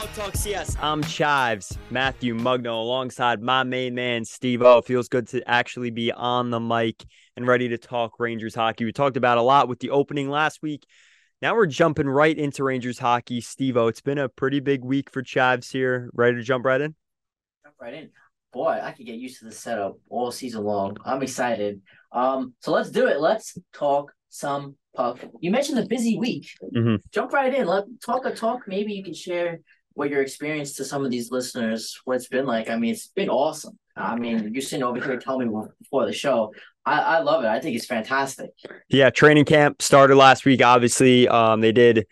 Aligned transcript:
Puck 0.00 0.14
Talk 0.14 0.34
CS. 0.34 0.78
I'm 0.80 1.04
Chives, 1.04 1.76
Matthew 1.90 2.34
Mugno, 2.34 2.80
alongside 2.80 3.42
my 3.42 3.64
main 3.64 3.94
man, 3.94 4.24
Steve 4.24 4.62
O. 4.62 4.80
Feels 4.80 5.08
good 5.08 5.28
to 5.28 5.46
actually 5.46 5.90
be 5.90 6.10
on 6.10 6.48
the 6.48 6.58
mic 6.58 7.04
and 7.36 7.46
ready 7.46 7.68
to 7.68 7.76
talk 7.76 8.18
Rangers 8.18 8.54
hockey. 8.54 8.86
We 8.86 8.92
talked 8.92 9.18
about 9.18 9.36
a 9.36 9.42
lot 9.42 9.68
with 9.68 9.78
the 9.78 9.90
opening 9.90 10.30
last 10.30 10.62
week. 10.62 10.86
Now 11.42 11.54
we're 11.54 11.66
jumping 11.66 12.08
right 12.08 12.34
into 12.34 12.64
Rangers 12.64 12.98
hockey. 12.98 13.42
Steve 13.42 13.76
O, 13.76 13.88
it's 13.88 14.00
been 14.00 14.16
a 14.16 14.30
pretty 14.30 14.60
big 14.60 14.82
week 14.82 15.10
for 15.10 15.20
Chives 15.20 15.70
here. 15.70 16.08
Ready 16.14 16.38
to 16.38 16.42
jump 16.42 16.64
right 16.64 16.80
in? 16.80 16.94
Jump 17.62 17.74
right 17.78 17.92
in. 17.92 18.08
Boy, 18.54 18.80
I 18.82 18.92
could 18.92 19.04
get 19.04 19.16
used 19.16 19.40
to 19.40 19.44
the 19.44 19.52
setup 19.52 19.98
all 20.08 20.32
season 20.32 20.64
long. 20.64 20.96
I'm 21.04 21.22
excited. 21.22 21.82
Um, 22.10 22.54
so 22.60 22.72
let's 22.72 22.90
do 22.90 23.06
it. 23.06 23.20
Let's 23.20 23.58
talk 23.74 24.14
some 24.30 24.76
puck. 24.96 25.18
You 25.40 25.50
mentioned 25.50 25.76
the 25.76 25.84
busy 25.84 26.16
week. 26.16 26.48
Mm-hmm. 26.74 26.96
Jump 27.12 27.34
right 27.34 27.54
in. 27.54 27.66
Let 27.66 27.84
talk 28.02 28.24
a 28.24 28.34
talk. 28.34 28.60
Maybe 28.66 28.94
you 28.94 29.04
can 29.04 29.12
share 29.12 29.60
what 30.00 30.08
your 30.08 30.22
experience 30.22 30.76
to 30.76 30.82
some 30.82 31.04
of 31.04 31.10
these 31.10 31.30
listeners, 31.30 32.00
what 32.06 32.16
it's 32.16 32.26
been 32.26 32.46
like. 32.46 32.70
I 32.70 32.76
mean, 32.76 32.94
it's 32.94 33.08
been 33.08 33.28
awesome. 33.28 33.78
I 33.94 34.16
mean, 34.16 34.54
you're 34.54 34.62
sitting 34.62 34.82
over 34.82 34.98
here 34.98 35.18
telling 35.18 35.52
me 35.52 35.62
before 35.78 36.06
the 36.06 36.12
show. 36.14 36.54
I, 36.86 37.00
I 37.00 37.18
love 37.18 37.44
it. 37.44 37.48
I 37.48 37.60
think 37.60 37.76
it's 37.76 37.84
fantastic. 37.84 38.48
Yeah, 38.88 39.10
training 39.10 39.44
camp 39.44 39.82
started 39.82 40.16
last 40.16 40.46
week. 40.46 40.64
Obviously, 40.64 41.28
um, 41.28 41.60
they 41.60 41.72
did. 41.72 42.06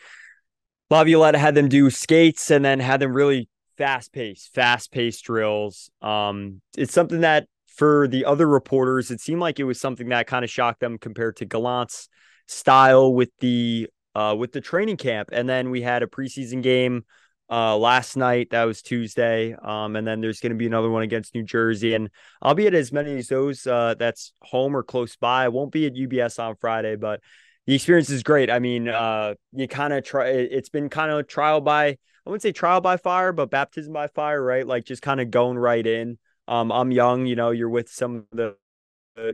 Laviolette 0.91 1.35
had 1.35 1.55
them 1.55 1.71
do 1.71 1.89
skates 1.89 2.51
and 2.51 2.63
then 2.63 2.79
had 2.79 3.01
them 3.01 3.15
really 3.15 3.49
fast 3.79 4.13
paced, 4.13 4.53
fast 4.53 4.93
paced 4.93 5.25
drills. 5.25 5.91
Um, 6.03 6.61
it's 6.77 6.93
something 6.93 7.23
that 7.23 7.47
for 7.75 8.07
the 8.07 8.27
other 8.27 8.47
reporters, 8.47 9.11
it 9.11 9.23
seemed 9.23 9.41
like 9.41 9.59
it 9.59 9.65
was 9.65 9.81
something 9.81 10.11
that 10.11 10.27
kind 10.27 10.45
of 10.45 10.51
shocked 10.51 10.81
them 10.81 10.99
compared 10.99 11.37
to 11.37 11.47
Gallant's 11.47 12.11
style 12.49 13.15
with 13.15 13.31
the 13.41 13.89
uh, 14.15 14.35
with 14.39 14.53
the 14.53 14.61
training 14.61 14.99
camp. 14.99 15.31
And 15.33 15.49
then 15.49 15.71
we 15.71 15.81
had 15.81 16.03
a 16.03 16.07
preseason 16.07 16.63
game 16.63 17.07
uh, 17.51 17.77
last 17.77 18.17
night. 18.17 18.51
That 18.51 18.65
was 18.65 18.83
Tuesday. 18.83 19.55
Um, 19.55 19.97
and 19.97 20.07
then 20.07 20.21
there's 20.21 20.41
going 20.41 20.53
to 20.53 20.59
be 20.59 20.67
another 20.67 20.91
one 20.91 21.03
against 21.03 21.35
New 21.35 21.43
Jersey. 21.43 21.95
And 21.95 22.11
I'll 22.43 22.55
be 22.55 22.67
at 22.67 22.75
as 22.75 22.93
many 22.93 23.17
as 23.19 23.29
those 23.29 23.67
uh, 23.67 23.95
that's 23.99 24.33
home 24.43 24.77
or 24.77 24.83
close 24.83 25.17
by. 25.17 25.45
I 25.45 25.49
won't 25.49 25.73
be 25.73 25.87
at 25.87 25.95
UBS 25.95 26.39
on 26.39 26.57
Friday, 26.57 26.97
but 26.97 27.21
the 27.67 27.75
experience 27.75 28.11
is 28.11 28.23
great. 28.23 28.51
I 28.51 28.59
mean, 28.59 28.89
uh, 28.89 29.35
you 29.53 29.69
kind 29.69 29.93
of 29.93 30.05
try, 30.05 30.29
it's 30.29 30.71
been 30.71 30.89
kind 30.89 31.11
of 31.11 31.27
trial 31.27 31.61
by, 31.61 31.87
I 31.87 31.97
wouldn't 32.27 32.43
say 32.43 32.53
trial 32.53 32.81
by 32.81 32.97
fire, 32.97 33.33
but 33.33 33.51
baptism 33.51 33.93
by 33.93 34.09
fire, 34.09 34.43
right? 34.43 34.67
Like 34.67 34.85
just 34.85 35.03
kind 35.03 35.21
of 35.21 35.31
going 35.31 35.59
right 35.59 35.87
in. 35.87 36.19
Um, 36.47 36.73
I'm 36.73 36.91
young, 36.91 37.27
you 37.27 37.37
know, 37.37 37.51
you're 37.51 37.69
with 37.69 37.91
some 37.91 38.17
of 38.17 38.25
the 38.33 38.57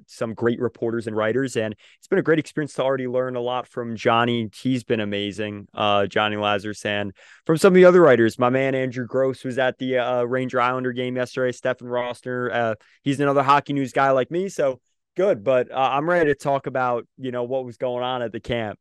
some 0.07 0.35
great 0.35 0.61
reporters 0.61 1.07
and 1.07 1.17
writers, 1.17 1.57
and 1.57 1.75
it's 1.99 2.09
been 2.09 2.19
a 2.19 2.23
great 2.23 2.39
experience 2.39 2.75
to 2.75 2.83
already 2.83 3.07
learn 3.07 3.37
a 3.37 3.41
lot 3.41 3.67
from 3.67 3.97
Johnny. 3.97 4.49
He's 4.55 4.85
been 4.85 5.01
amazing, 5.01 5.69
uh, 5.75 6.07
Johnny 6.07 6.37
Lazarus, 6.37 6.85
and 6.85 7.13
from 7.47 7.57
some 7.57 7.73
of 7.73 7.75
the 7.75 7.85
other 7.85 8.01
writers. 8.01 8.39
My 8.39 8.51
man 8.51 8.75
Andrew 8.75 9.07
Gross 9.07 9.45
was 9.45 9.59
at 9.59 9.79
the 9.79 9.99
uh, 9.99 10.23
Ranger 10.23 10.61
Islander 10.61 10.93
game 10.93 11.17
yesterday. 11.17 11.53
Stefan 11.53 11.89
Rosner, 11.89 12.53
uh, 12.53 12.75
he's 13.03 13.21
another 13.21 13.43
hockey 13.43 13.73
news 13.73 13.93
guy 13.93 14.11
like 14.11 14.31
me, 14.31 14.49
so 14.49 14.81
good. 15.17 15.45
But 15.45 15.71
uh, 15.71 15.91
I'm 15.93 16.09
ready 16.09 16.31
to 16.31 16.35
talk 16.35 16.67
about 16.67 17.07
you 17.19 17.33
know 17.33 17.45
what 17.45 17.65
was 17.65 17.77
going 17.77 18.03
on 18.03 18.23
at 18.23 18.33
the 18.33 18.41
camp. 18.41 18.79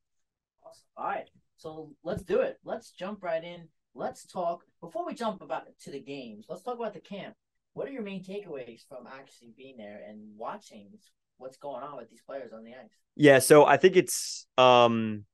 Awesome. 0.65 0.83
All 0.97 1.05
right, 1.05 1.29
so 1.57 1.91
let's 2.03 2.23
do 2.23 2.41
it. 2.41 2.57
Let's 2.63 2.91
jump 2.91 3.23
right 3.23 3.43
in. 3.43 3.67
Let's 3.95 4.25
talk 4.25 4.63
before 4.81 5.05
we 5.05 5.13
jump 5.13 5.41
about 5.41 5.67
to 5.83 5.91
the 5.91 5.99
games. 5.99 6.45
Let's 6.49 6.63
talk 6.63 6.77
about 6.79 6.93
the 6.93 6.99
camp 6.99 7.35
what 7.73 7.87
are 7.87 7.91
your 7.91 8.03
main 8.03 8.23
takeaways 8.23 8.87
from 8.87 9.07
actually 9.07 9.53
being 9.57 9.77
there 9.77 10.01
and 10.07 10.19
watching 10.37 10.89
what's 11.37 11.57
going 11.57 11.83
on 11.83 11.97
with 11.97 12.09
these 12.09 12.21
players 12.21 12.53
on 12.53 12.63
the 12.63 12.71
ice? 12.71 12.91
Yeah, 13.15 13.39
so 13.39 13.65
I 13.65 13.77
think 13.77 13.95
it's 13.95 14.45
um 14.57 15.25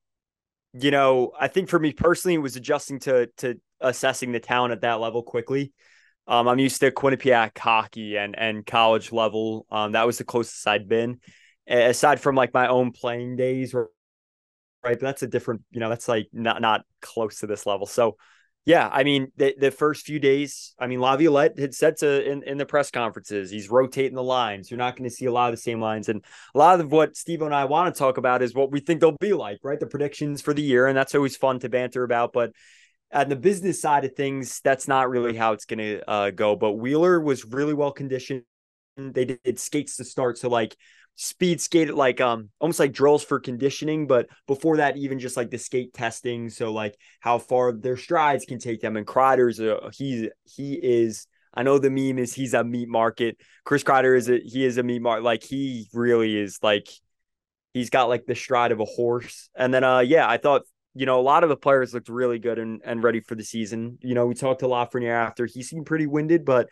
you 0.73 0.91
know, 0.91 1.31
I 1.39 1.47
think 1.47 1.67
for 1.69 1.79
me 1.79 1.93
personally 1.93 2.35
it 2.35 2.39
was 2.39 2.55
adjusting 2.55 2.99
to 2.99 3.27
to 3.37 3.59
assessing 3.81 4.31
the 4.31 4.39
talent 4.39 4.71
at 4.71 4.81
that 4.81 4.99
level 4.99 5.23
quickly. 5.23 5.73
Um, 6.27 6.47
I'm 6.47 6.59
used 6.59 6.79
to 6.81 6.91
Quinnipiac 6.91 7.57
hockey 7.57 8.17
and 8.17 8.37
and 8.37 8.65
college 8.65 9.11
level. 9.11 9.65
Um, 9.71 9.93
that 9.93 10.05
was 10.05 10.19
the 10.19 10.23
closest 10.23 10.67
I'd 10.67 10.87
been, 10.87 11.19
aside 11.67 12.19
from 12.19 12.35
like 12.35 12.53
my 12.53 12.67
own 12.67 12.91
playing 12.91 13.35
days, 13.35 13.73
right? 13.73 13.87
But 14.83 15.01
that's 15.01 15.23
a 15.23 15.27
different, 15.27 15.63
you 15.71 15.79
know, 15.79 15.89
that's 15.89 16.07
like 16.07 16.27
not 16.31 16.61
not 16.61 16.81
close 17.01 17.39
to 17.39 17.47
this 17.47 17.65
level. 17.65 17.87
So 17.87 18.17
yeah, 18.69 18.87
I 18.93 19.03
mean 19.03 19.31
the 19.35 19.55
the 19.57 19.71
first 19.71 20.05
few 20.05 20.19
days, 20.19 20.75
I 20.77 20.85
mean 20.85 21.01
Laviolette 21.01 21.57
had 21.57 21.73
said 21.73 21.97
to 21.97 22.31
in, 22.31 22.43
in 22.43 22.59
the 22.59 22.67
press 22.67 22.91
conferences, 22.91 23.49
he's 23.49 23.67
rotating 23.67 24.13
the 24.13 24.21
lines. 24.21 24.69
You're 24.69 24.77
not 24.77 24.95
going 24.95 25.09
to 25.09 25.15
see 25.15 25.25
a 25.25 25.31
lot 25.31 25.49
of 25.49 25.55
the 25.55 25.61
same 25.61 25.81
lines, 25.81 26.07
and 26.07 26.23
a 26.53 26.57
lot 26.59 26.79
of 26.79 26.91
what 26.91 27.17
Steve 27.17 27.41
and 27.41 27.55
I 27.55 27.65
want 27.65 27.91
to 27.91 27.97
talk 27.97 28.17
about 28.17 28.43
is 28.43 28.53
what 28.53 28.71
we 28.71 28.79
think 28.79 29.01
they'll 29.01 29.17
be 29.19 29.33
like, 29.33 29.57
right? 29.63 29.79
The 29.79 29.87
predictions 29.87 30.43
for 30.43 30.53
the 30.53 30.61
year, 30.61 30.85
and 30.85 30.95
that's 30.95 31.15
always 31.15 31.35
fun 31.35 31.57
to 31.61 31.69
banter 31.69 32.03
about. 32.03 32.31
But 32.31 32.51
on 33.11 33.29
the 33.29 33.35
business 33.35 33.81
side 33.81 34.05
of 34.05 34.13
things, 34.13 34.61
that's 34.63 34.87
not 34.87 35.09
really 35.09 35.35
how 35.35 35.53
it's 35.53 35.65
going 35.65 35.79
to 35.79 36.07
uh, 36.07 36.29
go. 36.29 36.55
But 36.55 36.73
Wheeler 36.73 37.19
was 37.19 37.45
really 37.45 37.73
well 37.73 37.91
conditioned. 37.91 38.43
They 39.13 39.25
did 39.25 39.59
skates 39.59 39.97
to 39.97 40.03
start, 40.03 40.37
so 40.37 40.49
like 40.49 40.75
speed 41.21 41.59
skated 41.59 41.95
like 41.95 42.21
um 42.21 42.47
almost 42.61 42.79
like 42.79 42.93
drills 42.93 43.21
for 43.21 43.41
conditioning 43.41 44.07
but 44.07 44.27
before 44.47 44.77
that 44.77 44.95
even 44.95 45.19
just 45.19 45.35
like 45.35 45.49
the 45.51 45.57
skate 45.57 45.93
testing. 45.93 46.49
So 46.49 46.71
like 46.71 46.95
how 47.19 47.39
far 47.39 47.73
their 47.73 47.97
strides 47.97 48.45
can 48.45 48.57
take 48.57 48.79
them. 48.79 48.95
And 48.95 49.05
Kreider's 49.05 49.59
a, 49.59 49.91
he 49.93 50.29
he 50.45 50.75
is 50.75 51.27
I 51.53 51.63
know 51.63 51.77
the 51.77 51.89
meme 51.89 52.19
is 52.19 52.33
he's 52.33 52.53
a 52.53 52.63
meat 52.63 52.87
market. 52.87 53.35
Chris 53.65 53.83
Kreider 53.83 54.15
is 54.15 54.29
a 54.29 54.39
he 54.39 54.63
is 54.63 54.77
a 54.77 54.83
meat 54.83 55.01
market 55.01 55.25
like 55.25 55.43
he 55.43 55.89
really 55.93 56.37
is 56.37 56.57
like 56.63 56.87
he's 57.73 57.89
got 57.89 58.07
like 58.07 58.25
the 58.25 58.35
stride 58.35 58.71
of 58.71 58.79
a 58.79 58.85
horse. 58.85 59.49
And 59.57 59.73
then 59.73 59.83
uh 59.83 59.99
yeah 59.99 60.25
I 60.25 60.37
thought 60.37 60.61
you 60.95 61.05
know 61.05 61.19
a 61.19 61.21
lot 61.21 61.43
of 61.43 61.49
the 61.49 61.57
players 61.57 61.93
looked 61.93 62.07
really 62.07 62.39
good 62.39 62.59
and, 62.59 62.81
and 62.85 63.03
ready 63.03 63.19
for 63.19 63.35
the 63.35 63.43
season. 63.43 63.97
You 63.99 64.15
know 64.15 64.25
we 64.25 64.35
talked 64.35 64.61
to 64.61 64.67
Lafreniere 64.67 65.11
after. 65.11 65.45
He 65.45 65.63
seemed 65.63 65.85
pretty 65.85 66.07
winded 66.07 66.45
but 66.45 66.69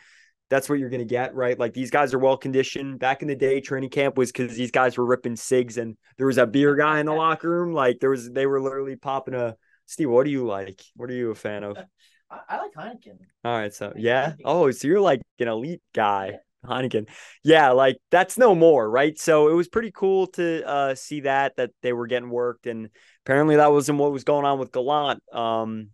that's 0.50 0.70
what 0.70 0.80
you're 0.80 0.90
going 0.90 1.00
to 1.00 1.06
get, 1.06 1.36
right? 1.36 1.58
Like 1.60 1.74
these 1.74 1.92
guys 1.92 2.14
are 2.14 2.20
well 2.20 2.38
conditioned. 2.38 3.00
Back 3.00 3.22
in 3.22 3.28
the 3.28 3.36
day, 3.36 3.60
training 3.60 3.90
camp 3.90 4.18
was 4.18 4.32
because 4.32 4.56
these 4.56 4.72
guys 4.72 4.98
were 4.98 5.06
ripping 5.06 5.36
cigs 5.36 5.78
and 5.78 5.98
there 6.18 6.28
was 6.28 6.38
a 6.38 6.48
beer 6.48 6.76
guy 6.76 7.00
in 7.00 7.06
the 7.06 7.14
locker 7.14 7.50
room. 7.50 7.74
Like 7.74 8.00
there 8.00 8.10
was, 8.10 8.30
they 8.30 8.46
were 8.46 8.62
literally 8.62 8.96
popping 8.96 9.34
a. 9.34 9.56
Steve, 9.86 10.10
what 10.10 10.26
do 10.26 10.32
you 10.32 10.46
like? 10.46 10.82
What 10.96 11.10
are 11.10 11.14
you 11.14 11.32
a 11.32 11.36
fan 11.36 11.64
of? 11.64 11.78
I, 12.30 12.40
I 12.50 12.58
like 12.58 12.74
Heineken. 12.74 13.18
All 13.46 13.58
right, 13.58 13.74
so 13.74 13.94
yeah. 13.96 14.34
Oh, 14.44 14.70
so 14.72 14.88
you're 14.88 15.00
like 15.00 15.22
an 15.40 15.48
elite 15.48 15.82
guy, 15.94 16.40
Heineken. 16.66 17.08
Yeah, 17.44 17.72
like 17.72 17.98
that's 18.12 18.38
no 18.38 18.54
more, 18.54 18.90
right? 18.90 19.18
So 19.18 19.50
it 19.50 19.54
was 19.54 19.70
pretty 19.70 19.92
cool 19.94 20.28
to 20.28 20.68
uh, 20.68 20.96
see 20.96 21.22
that 21.22 21.56
that 21.56 21.72
they 21.82 21.94
were 21.94 22.08
getting 22.08 22.30
worked, 22.30 22.68
and 22.68 22.90
apparently 23.26 23.56
that 23.56 23.72
wasn't 23.72 24.00
what 24.00 24.12
was 24.12 24.26
going 24.26 24.46
on 24.46 24.60
with 24.60 24.74
Gallant. 24.74 25.22
Um, 25.32 25.90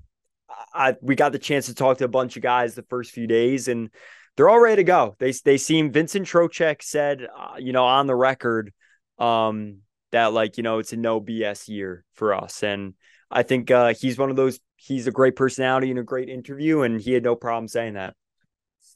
I 0.74 0.96
we 1.02 1.16
got 1.16 1.32
the 1.32 1.40
chance 1.40 1.68
to 1.68 1.76
talk 1.76 2.00
to 2.00 2.06
a 2.06 2.10
bunch 2.10 2.36
of 2.36 2.42
guys 2.42 2.74
the 2.74 2.84
first 2.84 3.12
few 3.12 3.28
days, 3.28 3.68
and 3.68 3.92
they're 4.36 4.50
all 4.50 4.60
ready 4.60 4.78
to 4.78 4.84
go. 4.84 5.16
They 5.20 5.32
they 5.32 5.58
seem 5.58 5.92
Vincent 5.92 6.28
Trocheck 6.28 6.82
said, 6.82 7.28
uh, 7.38 7.56
you 7.58 7.74
know, 7.74 7.86
on 7.86 8.08
the 8.08 8.16
record, 8.16 8.74
um, 9.20 9.80
that 10.12 10.34
like 10.34 10.58
you 10.58 10.64
know 10.64 10.80
it's 10.80 10.94
a 10.94 10.98
no 10.98 11.22
BS 11.22 11.68
year 11.68 12.06
for 12.14 12.34
us, 12.34 12.64
and 12.64 12.94
I 13.30 13.44
think 13.44 13.72
uh, 13.72 13.94
he's 13.94 14.18
one 14.18 14.30
of 14.30 14.36
those. 14.36 14.60
He's 14.76 15.08
a 15.08 15.12
great 15.12 15.36
personality 15.36 15.90
and 15.90 16.00
a 16.00 16.04
great 16.04 16.30
interview, 16.30 16.82
and 16.82 17.00
he 17.00 17.14
had 17.14 17.24
no 17.24 17.36
problem 17.36 17.68
saying 17.68 17.94
that. 17.94 18.16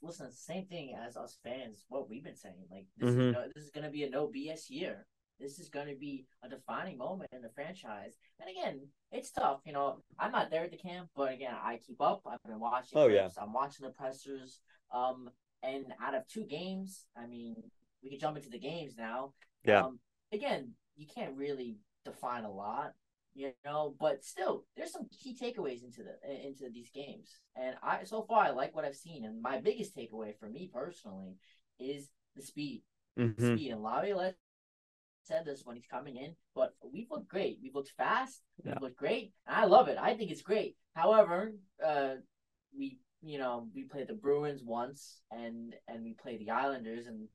Listen, 0.02 0.32
same 0.32 0.66
thing 0.66 0.96
as 1.08 1.18
us 1.18 1.38
fans. 1.44 1.84
What 1.90 2.10
we've 2.10 2.24
been 2.24 2.36
saying, 2.36 2.56
like 2.70 2.86
this, 2.98 3.10
mm-hmm. 3.10 3.22
is, 3.22 3.34
no, 3.34 3.46
this 3.56 3.64
is 3.64 3.72
going 3.72 3.86
to 3.86 3.90
be 3.90 4.04
a 4.04 4.10
no 4.10 4.28
BS 4.28 4.70
year. 4.70 5.06
This 5.40 5.60
is 5.60 5.70
going 5.70 5.88
to 5.88 5.96
be 5.96 6.26
a 6.44 6.50
defining 6.50 6.98
moment 6.98 7.30
in 7.32 7.42
the 7.42 7.50
franchise. 7.54 8.14
And 8.40 8.50
again, 8.50 8.88
it's 9.12 9.32
tough. 9.32 9.60
You 9.66 9.74
know, 9.74 10.02
I'm 10.20 10.32
not 10.32 10.50
there 10.50 10.64
at 10.64 10.72
the 10.72 10.78
camp, 10.78 11.10
but 11.16 11.34
again, 11.34 11.54
I 11.54 11.80
keep 11.86 12.02
up. 12.02 12.22
I've 12.26 12.44
been 12.44 12.60
watching. 12.60 12.98
Oh 12.98 13.08
yeah. 13.08 13.30
I'm 13.40 13.54
watching 13.54 13.86
the 13.86 13.94
pressers. 13.94 14.60
Um, 14.94 15.30
and 15.64 15.86
out 16.04 16.16
of 16.16 16.28
two 16.28 16.46
games, 16.46 17.06
I 17.16 17.28
mean, 17.28 17.56
we 18.04 18.10
can 18.10 18.20
jump 18.20 18.38
into 18.38 18.50
the 18.50 18.60
games 18.60 18.94
now. 18.98 19.34
Yeah. 19.64 19.84
Um, 19.84 20.00
again, 20.32 20.72
you 20.96 21.06
can't 21.14 21.36
really 21.36 21.78
define 22.06 22.44
a 22.44 22.52
lot, 22.52 22.94
you 23.34 23.52
know, 23.66 23.96
but 24.00 24.24
still, 24.24 24.66
there's 24.76 24.92
some 24.92 25.08
key 25.24 25.36
takeaways 25.40 25.84
into 25.84 26.04
the 26.04 26.48
into 26.48 26.70
these 26.74 26.90
games. 26.94 27.40
And 27.56 27.76
I 27.84 28.04
so 28.04 28.24
far 28.24 28.44
I 28.44 28.50
like 28.52 28.76
what 28.76 28.86
I've 28.86 28.96
seen. 28.96 29.26
And 29.26 29.42
my 29.42 29.60
biggest 29.60 29.96
takeaway 29.96 30.38
for 30.40 30.50
me 30.50 30.70
personally 30.74 31.36
is 31.80 32.10
the 32.36 32.42
speed. 32.42 32.84
Mm-hmm. 33.20 33.56
Speed 33.56 33.72
and 33.72 33.82
Laviolette 33.82 34.36
said 35.28 35.46
this 35.46 35.62
when 35.64 35.76
he's 35.76 35.86
coming 35.86 36.16
in, 36.16 36.36
but 36.56 36.74
we've 36.92 37.10
looked 37.12 37.28
great. 37.28 37.60
We've 37.62 37.76
looked 37.76 37.94
fast. 37.98 38.42
We've 38.64 38.82
looked 38.82 38.98
great. 38.98 39.34
I 39.48 39.66
love 39.66 39.88
it. 39.88 39.98
I 40.00 40.16
think 40.16 40.32
it's 40.32 40.42
great. 40.42 40.76
However, 40.94 41.54
uh, 41.86 42.16
we 42.78 43.00
you 43.22 43.40
know, 43.40 43.68
we 43.74 43.84
played 43.84 44.08
the 44.08 44.14
Bruins 44.14 44.62
once 44.64 45.22
and 45.32 45.74
and 45.88 46.04
we 46.04 46.14
played 46.14 46.40
the 46.40 46.52
Islanders 46.52 47.08
and 47.08 47.28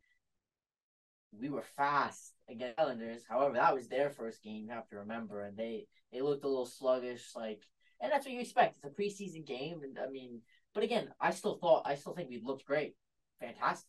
we 1.38 1.48
were 1.48 1.64
fast 1.76 2.34
against 2.48 2.78
Islanders. 2.78 3.22
However, 3.28 3.54
that 3.54 3.74
was 3.74 3.88
their 3.88 4.10
first 4.10 4.42
game, 4.42 4.64
you 4.64 4.70
have 4.72 4.88
to 4.88 4.96
remember, 4.96 5.42
and 5.42 5.56
they 5.56 5.86
they 6.12 6.20
looked 6.20 6.44
a 6.44 6.48
little 6.48 6.66
sluggish, 6.66 7.30
like 7.34 7.62
and 8.00 8.10
that's 8.10 8.24
what 8.24 8.34
you 8.34 8.40
expect. 8.40 8.76
It's 8.76 8.84
a 8.84 8.88
preseason 8.88 9.46
game 9.46 9.80
and 9.82 9.98
I 9.98 10.10
mean 10.10 10.40
but 10.74 10.84
again, 10.84 11.08
I 11.20 11.30
still 11.32 11.56
thought 11.56 11.82
I 11.84 11.96
still 11.96 12.14
think 12.14 12.30
we 12.30 12.40
looked 12.42 12.64
great. 12.64 12.94
Fantastic. 13.40 13.88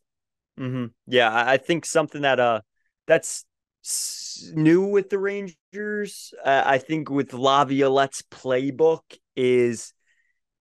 Mm-hmm. 0.59 0.85
Yeah, 1.07 1.31
I 1.33 1.57
think 1.57 1.85
something 1.85 2.21
that 2.21 2.39
uh 2.39 2.61
that's 3.07 3.45
new 4.53 4.85
with 4.85 5.09
the 5.09 5.19
Rangers. 5.19 6.33
Uh, 6.43 6.63
I 6.65 6.77
think 6.77 7.09
with 7.09 7.33
Laviolette's 7.33 8.23
playbook 8.23 9.01
is 9.35 9.93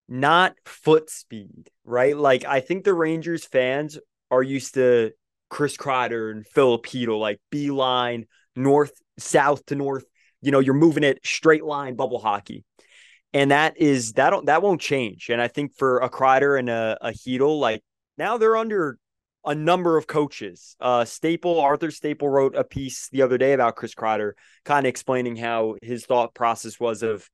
not 0.07 0.55
foot 0.65 1.09
speed, 1.09 1.69
right? 1.85 2.15
Like 2.17 2.45
I 2.45 2.59
think 2.59 2.83
the 2.83 2.93
Rangers 2.93 3.45
fans 3.45 3.97
are 4.29 4.43
used 4.43 4.73
to 4.75 5.11
Chris 5.49 5.77
Kreider 5.77 6.31
and 6.31 6.45
Filipino, 6.45 7.17
like 7.17 7.39
beeline, 7.49 8.25
north, 8.55 8.93
south 9.17 9.65
to 9.67 9.75
north. 9.75 10.05
You 10.41 10.51
know, 10.51 10.59
you're 10.59 10.73
moving 10.73 11.03
it 11.03 11.19
straight 11.23 11.63
line 11.63 11.95
bubble 11.95 12.19
hockey. 12.19 12.65
And 13.33 13.51
that 13.51 13.77
is 13.77 14.13
that 14.13 14.33
that 14.45 14.61
won't 14.61 14.81
change. 14.81 15.29
And 15.29 15.41
I 15.41 15.47
think 15.47 15.75
for 15.75 15.99
a 15.99 16.09
Kreider 16.09 16.59
and 16.59 16.69
a, 16.69 16.97
a 17.01 17.13
like 17.59 17.81
now 18.17 18.37
they're 18.37 18.57
under 18.57 18.97
a 19.45 19.55
number 19.55 19.97
of 19.97 20.07
coaches. 20.07 20.75
Uh, 20.79 21.05
Staple, 21.05 21.59
Arthur 21.59 21.91
Staple 21.91 22.29
wrote 22.29 22.55
a 22.55 22.63
piece 22.63 23.09
the 23.09 23.21
other 23.21 23.37
day 23.37 23.53
about 23.53 23.75
Chris 23.75 23.93
Kreider, 23.93 24.33
kind 24.63 24.85
of 24.85 24.89
explaining 24.89 25.35
how 25.35 25.75
his 25.81 26.05
thought 26.05 26.33
process 26.33 26.79
was 26.79 27.03
of 27.03 27.29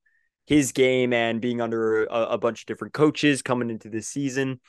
his 0.48 0.72
game 0.72 1.14
and 1.14 1.40
being 1.40 1.62
under 1.62 2.06
a, 2.06 2.22
a 2.32 2.38
bunch 2.38 2.62
of 2.62 2.66
different 2.66 2.94
coaches 2.94 3.42
coming 3.42 3.70
into 3.70 3.90
this 3.90 4.08
season. 4.08 4.60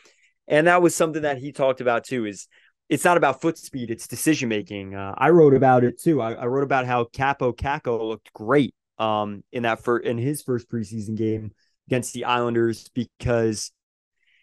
And 0.46 0.66
that 0.66 0.82
was 0.82 0.94
something 0.94 1.22
that 1.22 1.38
he 1.38 1.52
talked 1.52 1.80
about 1.80 2.04
too. 2.04 2.26
Is 2.26 2.46
it's 2.88 3.04
not 3.04 3.16
about 3.16 3.40
foot 3.40 3.56
speed; 3.56 3.90
it's 3.90 4.06
decision 4.06 4.48
making. 4.48 4.94
Uh, 4.94 5.14
I 5.16 5.30
wrote 5.30 5.54
about 5.54 5.84
it 5.84 5.98
too. 6.00 6.20
I, 6.20 6.32
I, 6.32 6.46
wrote 6.46 6.64
about 6.64 6.86
how 6.86 7.04
Kaapo 7.04 7.56
Kakko 7.56 8.08
looked 8.08 8.32
great 8.32 8.74
um, 8.98 9.42
in 9.52 9.62
that 9.62 9.82
for 9.82 9.98
in 9.98 10.18
his 10.18 10.42
first 10.42 10.68
preseason 10.68 11.16
game 11.16 11.52
against 11.86 12.12
the 12.12 12.24
Islanders 12.24 12.88
because 12.94 13.72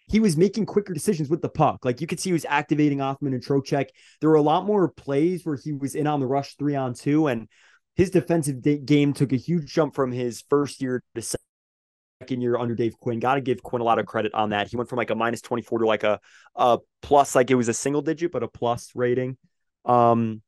he 0.08 0.20
was 0.20 0.38
making 0.38 0.66
quicker 0.66 0.94
decisions 0.94 1.30
with 1.30 1.42
the 1.42 1.50
puck. 1.50 1.84
Like 1.84 2.02
you 2.02 2.08
could 2.08 2.20
see 2.20 2.30
he 2.30 2.34
was 2.34 2.46
activating 2.48 3.00
Hoffman 3.00 3.34
and 3.34 3.44
Trocheck. 3.44 3.88
There 4.22 4.30
were 4.30 4.36
a 4.36 4.42
lot 4.42 4.66
more 4.66 4.88
plays 4.88 5.46
where 5.46 5.58
he 5.62 5.74
was 5.74 5.96
in 5.96 6.08
on 6.08 6.20
the 6.20 6.28
rush 6.28 6.56
three 6.56 6.76
on 6.76 6.94
two, 6.94 7.28
and 7.28 7.48
his 7.96 8.10
defensive 8.10 8.62
game 8.86 9.14
took 9.14 9.34
a 9.34 9.38
huge 9.38 9.74
jump 9.74 9.96
from 9.96 10.12
his 10.12 10.44
first 10.50 10.82
year 10.82 11.04
to 11.16 11.22
second 11.22 12.42
year 12.42 12.58
under 12.58 12.76
Dave 12.76 12.98
Quinn. 13.00 13.20
Got 13.20 13.36
to 13.36 13.42
give 13.42 13.62
Quinn 13.62 13.82
a 13.82 13.86
lot 13.86 14.00
of 14.00 14.06
credit 14.06 14.34
on 14.34 14.52
that. 14.52 14.68
He 14.70 14.78
went 14.78 14.90
from 14.90 14.98
like 14.98 15.10
a 15.10 15.16
minus 15.16 15.42
24 15.42 15.80
to 15.80 15.86
like 15.86 16.04
a, 16.04 16.20
a 16.56 16.80
plus, 17.02 17.36
like 17.36 17.52
it 17.52 17.56
was 17.56 17.68
a 17.68 17.74
single 17.74 18.02
digit, 18.02 18.32
but 18.32 18.44
a 18.44 18.48
plus 18.48 18.92
rating. 18.96 19.38
Um, 19.84 20.42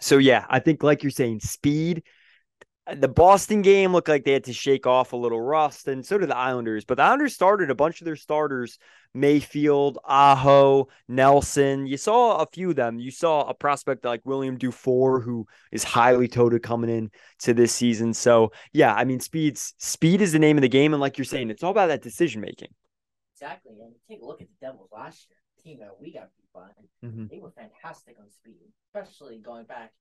so 0.00 0.18
yeah, 0.18 0.44
I 0.48 0.58
think 0.58 0.82
like 0.82 1.02
you're 1.02 1.10
saying, 1.10 1.40
speed 1.40 2.02
the 2.94 3.08
Boston 3.08 3.62
game 3.62 3.92
looked 3.92 4.08
like 4.08 4.24
they 4.24 4.32
had 4.32 4.44
to 4.44 4.52
shake 4.52 4.86
off 4.86 5.12
a 5.12 5.16
little 5.16 5.40
rust, 5.40 5.88
and 5.88 6.06
so 6.06 6.18
did 6.18 6.28
the 6.28 6.36
Islanders. 6.36 6.84
But 6.84 6.98
the 6.98 7.02
Islanders 7.02 7.34
started 7.34 7.68
a 7.68 7.74
bunch 7.74 8.00
of 8.00 8.04
their 8.04 8.16
starters 8.16 8.78
Mayfield, 9.12 9.98
Aho, 10.04 10.88
Nelson. 11.08 11.86
You 11.86 11.96
saw 11.96 12.36
a 12.36 12.46
few 12.46 12.70
of 12.70 12.76
them. 12.76 12.98
You 13.00 13.10
saw 13.10 13.48
a 13.48 13.54
prospect 13.54 14.04
like 14.04 14.20
William 14.24 14.56
Dufour, 14.56 15.20
who 15.20 15.46
is 15.72 15.82
highly 15.82 16.28
touted 16.28 16.62
coming 16.62 16.90
in 16.90 17.10
to 17.40 17.54
this 17.54 17.72
season. 17.72 18.14
So 18.14 18.52
yeah, 18.72 18.94
I 18.94 19.04
mean, 19.04 19.18
speed's 19.18 19.74
speed 19.78 20.20
is 20.20 20.32
the 20.32 20.38
name 20.38 20.56
of 20.56 20.62
the 20.62 20.68
game, 20.68 20.92
and 20.94 21.00
like 21.00 21.18
you're 21.18 21.24
saying, 21.24 21.50
it's 21.50 21.64
all 21.64 21.72
about 21.72 21.88
that 21.88 22.02
decision 22.02 22.40
making. 22.40 22.68
Exactly, 23.34 23.72
and 23.80 23.94
take 24.08 24.22
a 24.22 24.24
look 24.24 24.40
at 24.40 24.48
the 24.48 24.66
Devils 24.66 24.90
last 24.92 25.26
year, 25.28 25.38
team 25.64 25.80
that 25.80 26.00
we 26.00 26.12
got 26.12 26.28
beat 26.36 26.52
by. 26.54 27.06
Mm-hmm. 27.06 27.26
They 27.30 27.40
were 27.40 27.50
fantastic 27.50 28.16
on 28.20 28.30
speed, 28.30 28.70
especially 28.94 29.38
going 29.38 29.64
back 29.64 29.92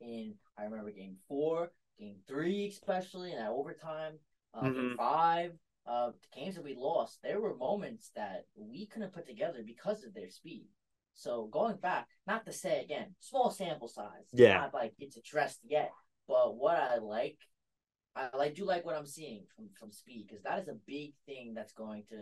in 0.00 0.34
I 0.58 0.64
remember 0.64 0.90
game 0.90 1.16
four 1.28 1.70
game 1.98 2.16
three, 2.26 2.68
especially 2.68 3.32
in 3.32 3.38
that 3.38 3.50
overtime, 3.50 4.14
uh, 4.54 4.62
mm-hmm. 4.62 4.74
game 4.74 4.94
five, 4.96 5.52
uh, 5.86 6.10
the 6.10 6.40
games 6.40 6.54
that 6.54 6.64
we 6.64 6.74
lost, 6.74 7.18
there 7.22 7.40
were 7.40 7.56
moments 7.56 8.10
that 8.16 8.46
we 8.56 8.86
couldn't 8.86 9.12
put 9.12 9.26
together 9.26 9.62
because 9.64 10.04
of 10.04 10.14
their 10.14 10.30
speed. 10.30 10.66
So 11.14 11.48
going 11.52 11.76
back, 11.76 12.08
not 12.26 12.44
to 12.46 12.52
say 12.52 12.82
again, 12.82 13.14
small 13.20 13.50
sample 13.50 13.88
size. 13.88 14.26
Yeah. 14.32 14.54
Not 14.54 14.74
like 14.74 14.94
it's 14.98 15.16
addressed 15.16 15.60
yet. 15.64 15.92
But 16.26 16.56
what 16.56 16.76
I 16.76 16.98
like, 16.98 17.38
I 18.16 18.34
like 18.36 18.54
do 18.54 18.64
like 18.64 18.84
what 18.84 18.96
I'm 18.96 19.06
seeing 19.06 19.44
from 19.54 19.68
from 19.78 19.92
speed 19.92 20.26
because 20.28 20.42
that 20.44 20.60
is 20.60 20.68
a 20.68 20.76
big 20.86 21.12
thing 21.26 21.52
that's 21.54 21.72
going 21.72 22.04
to 22.10 22.16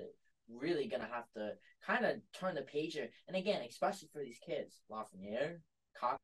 really 0.49 0.89
gonna 0.89 1.09
have 1.11 1.25
to 1.37 1.53
kind 1.87 2.05
of 2.05 2.17
turn 2.39 2.55
the 2.55 2.63
page 2.63 2.95
here. 2.95 3.09
And 3.29 3.37
again, 3.37 3.63
especially 3.69 4.09
for 4.13 4.21
these 4.21 4.41
kids, 4.45 4.81
Lafreniere, 4.91 5.59
Cox, 5.99 6.19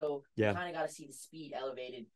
so 0.00 0.22
yeah. 0.36 0.54
kind 0.54 0.68
of 0.68 0.74
got 0.80 0.88
to 0.88 0.92
see 0.92 1.06
the 1.06 1.12
speed 1.12 1.52
elevated 1.54 2.06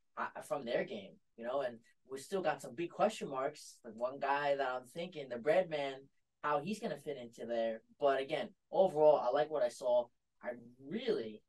from 0.47 0.64
their 0.64 0.85
game, 0.85 1.12
you 1.37 1.44
know, 1.44 1.62
and 1.62 1.79
we 2.11 2.19
still 2.19 2.43
got 2.43 2.61
some 2.61 2.75
big 2.75 2.91
question 2.91 3.29
marks. 3.29 3.79
Like 3.85 3.94
one 3.94 4.19
guy 4.19 4.56
that 4.56 4.69
I'm 4.69 4.87
thinking, 4.87 5.29
the 5.29 5.38
bread 5.38 5.70
man, 5.70 5.94
how 6.43 6.61
he's 6.61 6.81
gonna 6.81 6.97
fit 6.97 7.17
into 7.17 7.47
there. 7.47 7.82
But 8.00 8.20
again, 8.20 8.49
overall, 8.70 9.20
I 9.20 9.31
like 9.31 9.50
what 9.50 9.62
I 9.62 9.69
saw. 9.69 10.06
I 10.43 10.50
really, 10.87 11.43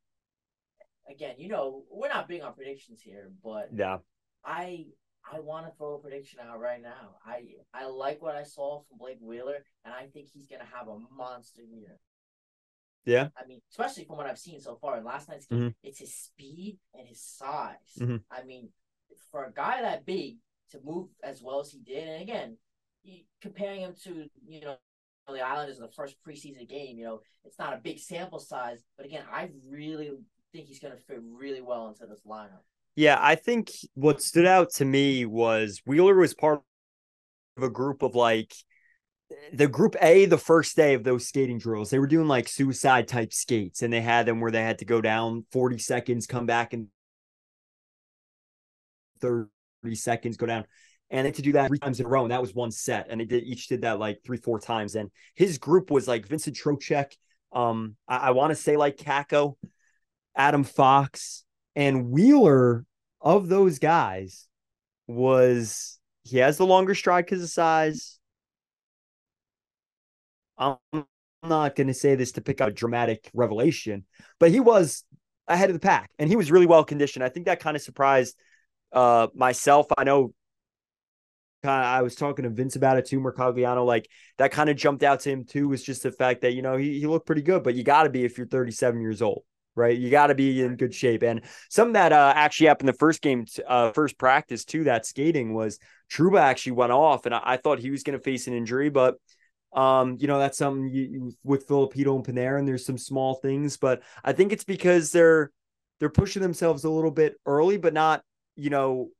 again, 1.10 1.34
you 1.38 1.48
know, 1.48 1.84
we're 1.90 2.08
not 2.08 2.28
big 2.28 2.42
on 2.42 2.54
predictions 2.54 3.00
here, 3.00 3.30
but 3.42 3.68
yeah, 3.74 3.98
I 4.44 4.86
I 5.30 5.40
want 5.40 5.66
to 5.66 5.72
throw 5.76 5.94
a 5.94 5.98
prediction 5.98 6.40
out 6.40 6.60
right 6.60 6.80
now. 6.80 7.16
I 7.26 7.42
I 7.72 7.86
like 7.86 8.22
what 8.22 8.36
I 8.36 8.44
saw 8.44 8.82
from 8.88 8.98
Blake 8.98 9.18
Wheeler, 9.20 9.64
and 9.84 9.92
I 9.92 10.06
think 10.06 10.28
he's 10.32 10.46
gonna 10.46 10.68
have 10.72 10.88
a 10.88 10.98
monster 11.14 11.62
year. 11.62 11.98
Yeah. 13.04 13.28
I 13.36 13.46
mean, 13.46 13.60
especially 13.70 14.04
from 14.04 14.16
what 14.16 14.26
I've 14.26 14.38
seen 14.38 14.60
so 14.60 14.76
far 14.80 14.96
in 14.98 15.04
last 15.04 15.28
night's 15.28 15.46
game, 15.46 15.58
mm-hmm. 15.58 15.68
it's 15.82 15.98
his 15.98 16.14
speed 16.14 16.78
and 16.94 17.06
his 17.06 17.20
size. 17.20 17.76
Mm-hmm. 18.00 18.16
I 18.30 18.44
mean, 18.44 18.70
for 19.30 19.44
a 19.44 19.52
guy 19.52 19.82
that 19.82 20.06
big 20.06 20.36
to 20.70 20.80
move 20.84 21.08
as 21.22 21.42
well 21.42 21.60
as 21.60 21.70
he 21.70 21.80
did, 21.80 22.08
and 22.08 22.22
again, 22.22 22.56
comparing 23.42 23.80
him 23.80 23.94
to 24.04 24.26
you 24.48 24.60
know 24.62 24.76
the 25.28 25.40
Islanders 25.40 25.76
in 25.76 25.82
the 25.82 25.88
first 25.88 26.16
preseason 26.26 26.68
game, 26.68 26.98
you 26.98 27.04
know, 27.04 27.20
it's 27.44 27.58
not 27.58 27.74
a 27.74 27.78
big 27.78 27.98
sample 27.98 28.38
size, 28.38 28.82
but 28.96 29.06
again, 29.06 29.24
I 29.32 29.50
really 29.70 30.10
think 30.52 30.66
he's 30.66 30.78
going 30.80 30.94
to 30.94 31.00
fit 31.02 31.20
really 31.22 31.62
well 31.62 31.88
into 31.88 32.06
this 32.06 32.20
lineup. 32.26 32.62
Yeah, 32.96 33.18
I 33.20 33.34
think 33.34 33.72
what 33.94 34.22
stood 34.22 34.46
out 34.46 34.70
to 34.74 34.84
me 34.84 35.26
was 35.26 35.82
Wheeler 35.84 36.14
was 36.14 36.34
part 36.34 36.60
of 37.56 37.62
a 37.62 37.70
group 37.70 38.02
of 38.02 38.14
like 38.14 38.54
the 39.52 39.68
group 39.68 39.96
A, 40.00 40.26
the 40.26 40.38
first 40.38 40.76
day 40.76 40.94
of 40.94 41.04
those 41.04 41.26
skating 41.26 41.58
drills, 41.58 41.90
they 41.90 41.98
were 41.98 42.06
doing 42.06 42.28
like 42.28 42.48
suicide 42.48 43.08
type 43.08 43.32
skates, 43.32 43.82
and 43.82 43.92
they 43.92 44.00
had 44.00 44.26
them 44.26 44.40
where 44.40 44.50
they 44.50 44.62
had 44.62 44.78
to 44.78 44.84
go 44.84 45.00
down 45.00 45.44
40 45.52 45.78
seconds, 45.78 46.26
come 46.26 46.46
back 46.46 46.74
in 46.74 46.88
30 49.20 49.48
seconds, 49.94 50.36
go 50.36 50.46
down. 50.46 50.64
And 51.10 51.24
they 51.24 51.28
had 51.28 51.36
to 51.36 51.42
do 51.42 51.52
that 51.52 51.68
three 51.68 51.78
times 51.78 52.00
in 52.00 52.06
a 52.06 52.08
row. 52.08 52.22
And 52.22 52.32
that 52.32 52.40
was 52.40 52.54
one 52.54 52.70
set. 52.70 53.06
And 53.08 53.20
they 53.20 53.24
did 53.24 53.44
each 53.44 53.68
did 53.68 53.82
that 53.82 53.98
like 53.98 54.20
three, 54.24 54.38
four 54.38 54.58
times. 54.58 54.94
And 54.94 55.10
his 55.34 55.58
group 55.58 55.90
was 55.90 56.08
like 56.08 56.26
Vincent 56.26 56.56
Trocheck, 56.56 57.12
Um, 57.52 57.96
I, 58.08 58.16
I 58.16 58.30
want 58.30 58.50
to 58.50 58.56
say 58.56 58.76
like 58.76 58.96
Kakko, 58.96 59.56
Adam 60.34 60.64
Fox, 60.64 61.44
and 61.76 62.10
Wheeler 62.10 62.84
of 63.20 63.48
those 63.48 63.78
guys 63.78 64.48
was 65.06 65.98
he 66.24 66.38
has 66.38 66.56
the 66.56 66.66
longer 66.66 66.94
stride 66.94 67.26
because 67.26 67.42
of 67.42 67.50
size 67.50 68.18
I'm 70.58 70.76
not 71.42 71.76
going 71.76 71.88
to 71.88 71.94
say 71.94 72.14
this 72.14 72.32
to 72.32 72.40
pick 72.40 72.60
out 72.60 72.68
a 72.68 72.72
dramatic 72.72 73.30
revelation, 73.34 74.04
but 74.38 74.50
he 74.50 74.60
was 74.60 75.04
ahead 75.46 75.70
of 75.70 75.74
the 75.74 75.80
pack 75.80 76.10
and 76.18 76.28
he 76.28 76.36
was 76.36 76.50
really 76.50 76.66
well 76.66 76.84
conditioned. 76.84 77.24
I 77.24 77.28
think 77.28 77.46
that 77.46 77.60
kind 77.60 77.76
of 77.76 77.82
surprised 77.82 78.36
uh, 78.92 79.28
myself. 79.34 79.86
I 79.96 80.04
know 80.04 80.32
kind 81.64 81.84
I 81.84 82.02
was 82.02 82.14
talking 82.14 82.44
to 82.44 82.50
Vince 82.50 82.76
about 82.76 82.98
it 82.98 83.06
too, 83.06 83.20
Mercogliano. 83.20 83.84
Like 83.84 84.08
that 84.38 84.52
kind 84.52 84.70
of 84.70 84.76
jumped 84.76 85.02
out 85.02 85.20
to 85.20 85.30
him 85.30 85.44
too, 85.44 85.68
was 85.68 85.82
just 85.82 86.02
the 86.02 86.12
fact 86.12 86.42
that, 86.42 86.54
you 86.54 86.62
know, 86.62 86.76
he, 86.76 87.00
he 87.00 87.06
looked 87.06 87.26
pretty 87.26 87.42
good, 87.42 87.62
but 87.64 87.74
you 87.74 87.82
got 87.82 88.04
to 88.04 88.10
be 88.10 88.24
if 88.24 88.38
you're 88.38 88.46
37 88.46 89.00
years 89.00 89.22
old, 89.22 89.42
right? 89.74 89.96
You 89.96 90.10
got 90.10 90.28
to 90.28 90.34
be 90.34 90.62
in 90.62 90.76
good 90.76 90.94
shape. 90.94 91.22
And 91.22 91.42
some 91.70 91.94
that 91.94 92.12
uh, 92.12 92.32
actually 92.36 92.68
happened 92.68 92.88
the 92.88 92.94
first 92.94 93.22
game, 93.22 93.46
uh, 93.66 93.92
first 93.92 94.18
practice 94.18 94.64
too, 94.64 94.84
that 94.84 95.06
skating 95.06 95.54
was 95.54 95.78
Trouba 96.12 96.40
actually 96.40 96.72
went 96.72 96.92
off. 96.92 97.26
And 97.26 97.34
I, 97.34 97.40
I 97.42 97.56
thought 97.56 97.78
he 97.80 97.90
was 97.90 98.02
going 98.02 98.18
to 98.18 98.22
face 98.22 98.46
an 98.46 98.54
injury, 98.54 98.90
but 98.90 99.16
um, 99.74 100.16
you 100.20 100.28
know, 100.28 100.38
that's 100.38 100.58
something 100.58 100.88
you, 100.88 101.32
with 101.42 101.66
Filipino 101.66 102.14
and 102.16 102.24
Panarin. 102.24 102.64
There's 102.64 102.86
some 102.86 102.98
small 102.98 103.34
things, 103.34 103.76
but 103.76 104.02
I 104.22 104.32
think 104.32 104.52
it's 104.52 104.64
because 104.64 105.10
they're 105.10 105.50
they're 105.98 106.08
pushing 106.08 106.42
themselves 106.42 106.84
a 106.84 106.90
little 106.90 107.10
bit 107.10 107.34
early, 107.46 107.76
but 107.76 107.92
not, 107.92 108.22
you 108.56 108.70
know, 108.70 109.10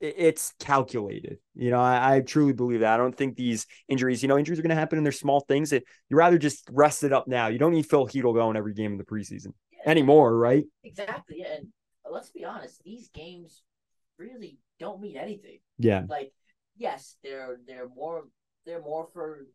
it, 0.00 0.14
it's 0.18 0.54
calculated. 0.60 1.38
You 1.54 1.70
know, 1.70 1.80
I, 1.80 2.16
I, 2.16 2.20
truly 2.20 2.52
believe 2.52 2.80
that. 2.80 2.94
I 2.94 2.96
don't 2.96 3.16
think 3.16 3.36
these 3.36 3.66
injuries, 3.88 4.22
you 4.22 4.28
know, 4.28 4.38
injuries 4.38 4.58
are 4.58 4.62
going 4.62 4.70
to 4.70 4.76
happen 4.76 4.98
in 4.98 5.04
their 5.04 5.12
small 5.12 5.40
things. 5.40 5.70
That 5.70 5.84
you 6.08 6.16
rather 6.16 6.38
just 6.38 6.68
rest 6.70 7.04
it 7.04 7.12
up 7.12 7.26
now. 7.26 7.48
You 7.48 7.58
don't 7.58 7.72
need 7.72 7.88
Phil 7.88 8.06
Chytil 8.06 8.34
going 8.34 8.56
every 8.56 8.74
game 8.74 8.92
in 8.92 8.98
the 8.98 9.04
preseason 9.04 9.52
yeah, 9.72 9.90
anymore, 9.90 10.36
right? 10.36 10.64
Exactly. 10.84 11.42
And 11.42 11.68
let's 12.10 12.30
be 12.30 12.44
honest, 12.44 12.82
these 12.84 13.08
games 13.08 13.62
really 14.18 14.58
don't 14.78 15.00
mean 15.00 15.16
anything. 15.16 15.58
Yeah. 15.78 16.04
Like, 16.08 16.32
yes, 16.76 17.16
they're 17.22 17.58
they're 17.66 17.88
more 17.88 18.24
they're 18.68 18.82
more 18.82 19.08
for 19.12 19.46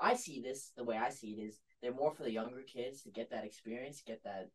I 0.00 0.14
see 0.14 0.40
this 0.40 0.72
the 0.76 0.84
way 0.84 0.96
I 0.96 1.10
see 1.10 1.32
it 1.32 1.42
is 1.48 1.58
they're 1.82 1.92
more 1.92 2.14
for 2.14 2.22
the 2.22 2.32
younger 2.32 2.62
kids 2.62 3.02
to 3.02 3.10
get 3.10 3.30
that 3.30 3.44
experience, 3.44 4.02
get 4.06 4.22
that 4.24 4.48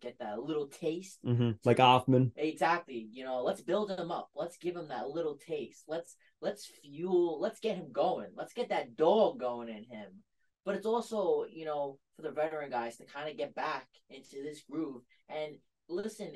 get 0.00 0.18
that 0.20 0.40
little 0.40 0.68
taste, 0.68 1.18
mm-hmm. 1.26 1.52
like 1.64 1.78
Hoffman. 1.78 2.30
Exactly. 2.36 3.08
You 3.10 3.24
know, 3.24 3.42
let's 3.42 3.62
build 3.62 3.90
him 3.90 4.12
up. 4.12 4.30
Let's 4.34 4.58
give 4.58 4.76
him 4.76 4.88
that 4.88 5.08
little 5.08 5.36
taste. 5.36 5.84
Let's 5.88 6.14
let's 6.40 6.66
fuel. 6.66 7.40
Let's 7.40 7.60
get 7.60 7.76
him 7.76 7.90
going. 7.92 8.28
Let's 8.36 8.52
get 8.52 8.68
that 8.68 8.96
dog 8.96 9.40
going 9.40 9.68
in 9.68 9.84
him. 9.84 10.22
But 10.64 10.76
it's 10.76 10.86
also 10.86 11.46
you 11.50 11.64
know 11.64 11.98
for 12.16 12.22
the 12.22 12.30
veteran 12.30 12.70
guys 12.70 12.96
to 12.98 13.04
kind 13.06 13.28
of 13.28 13.36
get 13.36 13.54
back 13.54 13.86
into 14.10 14.42
this 14.42 14.62
groove 14.70 15.02
and 15.28 15.56
listen. 15.88 16.32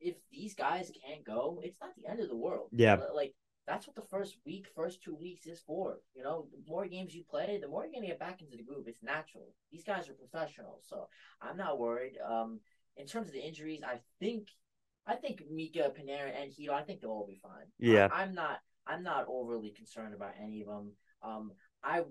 If 0.00 0.14
these 0.30 0.54
guys 0.54 0.92
can't 1.04 1.24
go, 1.24 1.60
it's 1.64 1.80
not 1.80 1.90
the 1.96 2.08
end 2.08 2.20
of 2.20 2.28
the 2.28 2.36
world. 2.36 2.68
Yeah. 2.70 2.98
Like 3.12 3.34
that's 3.68 3.86
what 3.86 3.94
the 3.94 4.02
first 4.10 4.38
week, 4.46 4.66
first 4.74 5.02
two 5.02 5.14
weeks 5.14 5.46
is 5.46 5.60
for. 5.60 5.98
You 6.14 6.22
know, 6.22 6.46
the 6.50 6.70
more 6.70 6.86
games 6.86 7.14
you 7.14 7.22
play, 7.28 7.58
the 7.60 7.68
more 7.68 7.84
you're 7.84 7.92
gonna 7.92 8.06
get 8.06 8.18
back 8.18 8.40
into 8.40 8.56
the 8.56 8.62
groove. 8.62 8.88
It's 8.88 9.02
natural. 9.02 9.54
These 9.70 9.84
guys 9.84 10.08
are 10.08 10.14
professionals, 10.14 10.86
so 10.88 11.08
I'm 11.42 11.58
not 11.58 11.78
worried. 11.78 12.14
Um, 12.26 12.60
in 12.96 13.06
terms 13.06 13.28
of 13.28 13.34
the 13.34 13.46
injuries, 13.46 13.82
I 13.86 14.00
think, 14.18 14.48
I 15.06 15.14
think 15.14 15.42
Mika, 15.50 15.92
Panarin 15.96 16.32
and 16.40 16.50
Chytil, 16.50 16.70
I 16.70 16.82
think 16.82 17.00
they'll 17.00 17.10
all 17.10 17.26
be 17.28 17.40
fine. 17.42 17.66
Yeah, 17.78 18.08
I, 18.10 18.22
am 18.22 18.34
not, 18.34 18.60
I'm 18.86 19.02
not 19.02 19.26
overly 19.28 19.70
concerned 19.70 20.14
about 20.14 20.32
any 20.42 20.62
of 20.62 20.68
them. 20.68 20.92
Um, 21.22 21.52
I, 21.84 22.02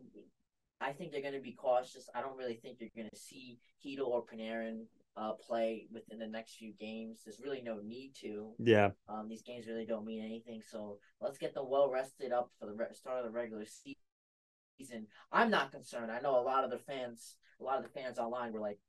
I 0.79 0.93
think 0.93 1.11
they're 1.11 1.23
gonna 1.23 1.41
be 1.41 1.53
cautious. 1.53 2.07
I 2.13 2.21
don't 2.21 2.37
really 2.37 2.59
think 2.61 2.77
you're 2.79 2.89
gonna 2.95 3.09
see 3.15 3.57
Chytil 3.83 4.07
or 4.07 4.23
Panarin 4.23 4.83
uh, 5.17 5.33
play 5.33 5.88
within 5.91 6.19
the 6.19 6.27
next 6.27 6.55
few 6.55 6.74
games. 6.79 7.21
There's 7.25 7.41
really 7.43 7.62
no 7.62 7.79
need 7.83 8.13
to. 8.21 8.51
Yeah. 8.59 8.89
Um, 9.09 9.27
these 9.27 9.41
games 9.41 9.67
really 9.67 9.86
don't 9.86 10.05
mean 10.05 10.24
anything. 10.24 10.62
So 10.69 11.00
let's 11.19 11.38
get 11.38 11.53
them 11.53 11.65
well 11.69 11.89
rested 11.89 12.31
up 12.31 12.51
for 12.59 12.67
the 12.67 12.74
re- 12.74 12.93
start 12.93 13.19
of 13.19 13.25
the 13.25 13.31
regular 13.31 13.65
season. 13.65 15.07
I'm 15.31 15.50
not 15.50 15.71
concerned. 15.71 16.12
I 16.12 16.19
know 16.19 16.39
a 16.39 16.41
lot 16.41 16.63
of 16.63 16.69
the 16.69 16.77
fans, 16.77 17.36
a 17.59 17.63
lot 17.63 17.77
of 17.77 17.83
the 17.83 18.00
fans 18.00 18.19
online 18.19 18.53
were 18.53 18.59
like, 18.59 18.79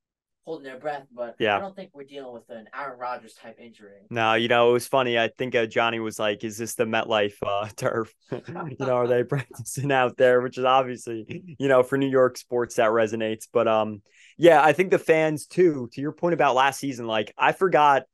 holding 0.44 0.64
their 0.64 0.78
breath, 0.78 1.06
but 1.14 1.36
yeah. 1.38 1.56
I 1.56 1.60
don't 1.60 1.76
think 1.76 1.90
we're 1.92 2.04
dealing 2.04 2.32
with 2.32 2.48
an 2.48 2.66
Aaron 2.74 2.98
Rodgers 2.98 3.34
type 3.34 3.58
injury. 3.60 4.06
No, 4.08 4.32
you 4.32 4.48
know, 4.48 4.70
it 4.70 4.72
was 4.72 4.86
funny. 4.86 5.18
I 5.18 5.28
think 5.28 5.54
uh, 5.54 5.66
Johnny 5.66 6.00
was 6.00 6.18
like, 6.18 6.42
"Is 6.42 6.56
this 6.56 6.74
the 6.74 6.86
MetLife 6.86 7.34
uh, 7.42 7.68
turf? 7.76 8.14
you 8.32 8.76
know, 8.78 8.96
are 8.96 9.06
they 9.06 9.24
practicing 9.28 9.92
out 9.92 10.16
there?" 10.16 10.40
Which 10.40 10.56
is 10.56 10.64
obviously, 10.64 11.56
you 11.58 11.68
know, 11.68 11.82
for 11.82 11.98
New 11.98 12.08
York 12.08 12.38
sports 12.38 12.76
that 12.76 12.90
resonates. 12.90 13.46
But 13.52 13.68
um, 13.68 14.00
yeah, 14.38 14.62
I 14.62 14.72
think 14.72 14.90
the 14.90 14.98
fans 14.98 15.46
too. 15.46 15.90
To 15.92 16.00
your 16.00 16.12
point 16.12 16.34
about 16.34 16.54
last 16.54 16.80
season, 16.80 17.06
like 17.06 17.34
I 17.36 17.52
forgot 17.52 18.04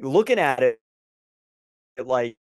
looking 0.00 0.40
at 0.40 0.62
it, 0.62 0.80
like 2.04 2.36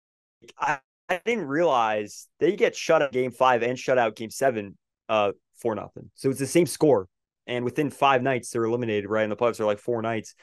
I, 0.58 0.80
I 1.08 1.22
didn't 1.24 1.46
realize 1.46 2.28
they 2.40 2.56
get 2.56 2.76
shut 2.76 3.04
out 3.04 3.12
game 3.12 3.32
five 3.32 3.62
and 3.62 3.78
shut 3.78 4.00
out 4.00 4.16
game 4.16 4.32
seven, 4.32 4.76
uh, 5.08 5.34
for 5.58 5.76
nothing. 5.76 6.10
So 6.16 6.32
it's 6.32 6.40
the 6.40 6.48
same 6.48 6.66
score 6.66 7.08
and 7.48 7.66
within 7.66 7.90
five 7.90 8.22
nights 8.22 8.50
they're 8.50 8.64
eliminated 8.66 9.10
right 9.10 9.24
in 9.24 9.30
the 9.30 9.36
playoffs. 9.36 9.58
They're 9.58 9.66
like 9.66 9.80
four 9.80 10.02
nights, 10.02 10.36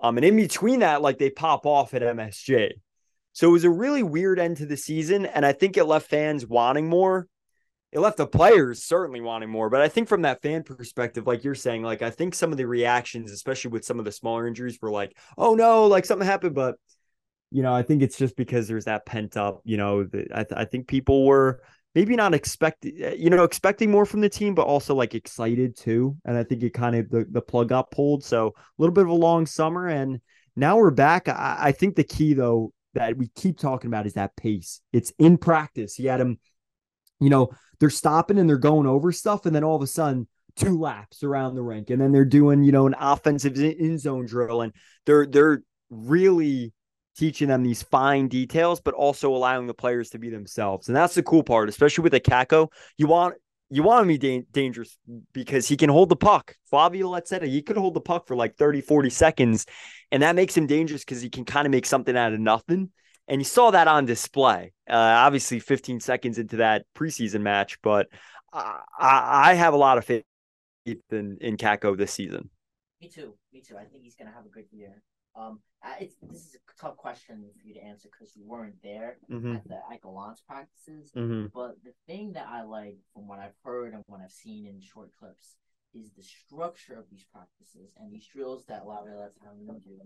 um, 0.00 0.16
and 0.18 0.24
in 0.24 0.36
between 0.36 0.80
that, 0.80 1.02
like 1.02 1.18
they 1.18 1.30
pop 1.30 1.66
off 1.66 1.94
at 1.94 2.02
MSG 2.02 2.72
So 3.32 3.48
it 3.48 3.52
was 3.52 3.64
a 3.64 3.70
really 3.70 4.02
weird 4.02 4.38
end 4.38 4.58
to 4.58 4.66
the 4.66 4.76
season, 4.76 5.26
and 5.26 5.44
I 5.46 5.52
think 5.52 5.76
it 5.76 5.84
left 5.84 6.08
fans 6.08 6.46
wanting 6.46 6.88
more. 6.88 7.28
It 7.92 8.00
left 8.00 8.16
the 8.16 8.26
players 8.26 8.82
certainly 8.82 9.20
wanting 9.20 9.50
more, 9.50 9.70
but 9.70 9.80
I 9.80 9.88
think 9.88 10.08
from 10.08 10.22
that 10.22 10.42
fan 10.42 10.64
perspective, 10.64 11.26
like 11.28 11.44
you're 11.44 11.54
saying, 11.54 11.82
like 11.84 12.02
I 12.02 12.10
think 12.10 12.34
some 12.34 12.50
of 12.50 12.58
the 12.58 12.66
reactions, 12.66 13.30
especially 13.30 13.70
with 13.70 13.84
some 13.84 14.00
of 14.00 14.04
the 14.04 14.10
smaller 14.12 14.48
injuries, 14.48 14.78
were 14.82 14.90
like, 14.90 15.16
"Oh 15.38 15.54
no, 15.54 15.86
like 15.86 16.04
something 16.04 16.26
happened," 16.26 16.56
but 16.56 16.76
you 17.50 17.62
know, 17.62 17.72
I 17.74 17.82
think 17.82 18.02
it's 18.02 18.18
just 18.18 18.36
because 18.36 18.66
there's 18.68 18.86
that 18.86 19.06
pent 19.06 19.36
up. 19.36 19.60
You 19.64 19.76
know, 19.76 20.04
the, 20.04 20.26
I, 20.32 20.44
th- 20.44 20.58
I 20.58 20.64
think 20.64 20.88
people 20.88 21.24
were 21.24 21.62
maybe 21.94 22.16
not 22.16 22.34
expecting 22.34 23.02
eh, 23.02 23.14
you 23.18 23.30
know 23.30 23.44
expecting 23.44 23.90
more 23.90 24.06
from 24.06 24.20
the 24.20 24.28
team 24.28 24.54
but 24.54 24.66
also 24.66 24.94
like 24.94 25.14
excited 25.14 25.76
too. 25.76 26.16
And 26.24 26.36
i 26.36 26.44
think 26.44 26.62
it 26.62 26.74
kind 26.74 26.96
of 26.96 27.10
the, 27.10 27.26
the 27.30 27.42
plug 27.42 27.68
got 27.68 27.90
pulled. 27.90 28.24
So 28.24 28.48
a 28.48 28.52
little 28.78 28.94
bit 28.94 29.04
of 29.04 29.10
a 29.10 29.14
long 29.14 29.46
summer 29.46 29.88
and 29.88 30.20
now 30.56 30.76
we're 30.76 30.90
back. 30.92 31.28
I, 31.28 31.56
I 31.58 31.72
think 31.72 31.96
the 31.96 32.04
key 32.04 32.34
though 32.34 32.72
that 32.94 33.16
we 33.16 33.28
keep 33.34 33.58
talking 33.58 33.88
about 33.88 34.06
is 34.06 34.14
that 34.14 34.36
pace. 34.36 34.80
It's 34.92 35.12
in 35.18 35.36
practice. 35.36 35.94
He 35.94 36.06
had 36.06 36.20
him 36.20 36.38
you 37.20 37.30
know 37.30 37.50
they're 37.80 37.90
stopping 37.90 38.38
and 38.38 38.48
they're 38.48 38.58
going 38.58 38.86
over 38.86 39.12
stuff 39.12 39.46
and 39.46 39.54
then 39.54 39.64
all 39.64 39.76
of 39.76 39.82
a 39.82 39.86
sudden 39.86 40.28
two 40.56 40.78
laps 40.78 41.22
around 41.22 41.54
the 41.54 41.62
rink 41.62 41.90
and 41.90 42.00
then 42.00 42.12
they're 42.12 42.24
doing 42.24 42.62
you 42.62 42.72
know 42.72 42.86
an 42.86 42.94
offensive 42.98 43.58
in 43.58 43.98
zone 43.98 44.26
drill 44.26 44.62
and 44.62 44.72
they're 45.06 45.26
they're 45.26 45.62
really 45.90 46.72
teaching 47.16 47.48
them 47.48 47.62
these 47.62 47.82
fine 47.82 48.28
details, 48.28 48.80
but 48.80 48.94
also 48.94 49.34
allowing 49.34 49.66
the 49.66 49.74
players 49.74 50.10
to 50.10 50.18
be 50.18 50.30
themselves. 50.30 50.88
And 50.88 50.96
that's 50.96 51.14
the 51.14 51.22
cool 51.22 51.42
part, 51.42 51.68
especially 51.68 52.02
with 52.02 52.14
a 52.14 52.20
Kakko. 52.20 52.68
You 52.98 53.06
want 53.06 53.34
you 53.70 53.82
want 53.82 54.04
to 54.04 54.06
be 54.06 54.18
da- 54.18 54.46
dangerous 54.52 54.96
because 55.32 55.66
he 55.66 55.76
can 55.76 55.90
hold 55.90 56.08
the 56.08 56.16
puck. 56.16 56.54
Flavio 56.70 57.08
Lazzetta, 57.08 57.46
he 57.46 57.62
could 57.62 57.76
hold 57.76 57.94
the 57.94 58.00
puck 58.00 58.26
for 58.26 58.36
like 58.36 58.56
30, 58.56 58.82
40 58.82 59.10
seconds. 59.10 59.66
And 60.12 60.22
that 60.22 60.36
makes 60.36 60.56
him 60.56 60.66
dangerous 60.66 61.02
because 61.02 61.22
he 61.22 61.30
can 61.30 61.44
kind 61.44 61.66
of 61.66 61.70
make 61.70 61.86
something 61.86 62.16
out 62.16 62.32
of 62.32 62.40
nothing. 62.40 62.90
And 63.26 63.40
you 63.40 63.44
saw 63.44 63.70
that 63.70 63.88
on 63.88 64.04
display. 64.04 64.72
Uh, 64.88 64.94
obviously, 64.94 65.58
15 65.58 66.00
seconds 66.00 66.38
into 66.38 66.56
that 66.56 66.84
preseason 66.94 67.40
match, 67.40 67.78
but 67.82 68.08
I, 68.52 68.80
I 69.00 69.54
have 69.54 69.72
a 69.72 69.78
lot 69.78 69.98
of 69.98 70.04
faith 70.04 70.24
in, 70.86 71.38
in 71.40 71.56
Kakko 71.56 71.96
this 71.96 72.12
season. 72.12 72.50
Me 73.00 73.08
too. 73.08 73.34
Me 73.52 73.62
too. 73.66 73.76
I 73.76 73.84
think 73.84 74.04
he's 74.04 74.14
going 74.14 74.28
to 74.28 74.34
have 74.34 74.44
a 74.44 74.50
good 74.50 74.66
year. 74.70 75.02
Um, 75.36 75.60
it's 76.00 76.14
this 76.22 76.40
is 76.40 76.54
a 76.56 76.82
tough 76.82 76.96
question 76.96 77.44
for 77.60 77.66
you 77.66 77.74
to 77.74 77.82
answer 77.82 78.08
because 78.10 78.34
you 78.36 78.44
weren't 78.46 78.80
there 78.82 79.18
mm-hmm. 79.30 79.56
at 79.56 79.68
the 79.68 79.78
Ike 79.90 80.02
practices. 80.46 81.10
Mm-hmm. 81.16 81.46
But 81.52 81.76
the 81.84 81.92
thing 82.06 82.32
that 82.32 82.46
I 82.48 82.62
like 82.62 82.98
from 83.12 83.28
what 83.28 83.38
I've 83.38 83.56
heard 83.64 83.92
and 83.92 84.02
what 84.06 84.20
I've 84.20 84.30
seen 84.30 84.66
in 84.66 84.80
short 84.80 85.10
clips 85.18 85.56
is 85.94 86.10
the 86.12 86.22
structure 86.22 86.98
of 86.98 87.04
these 87.10 87.24
practices 87.32 87.92
and 87.98 88.12
these 88.12 88.26
drills 88.26 88.64
that 88.66 88.86
Laviolette's 88.86 89.38
having 89.44 89.66
them 89.66 89.80
do. 89.84 89.98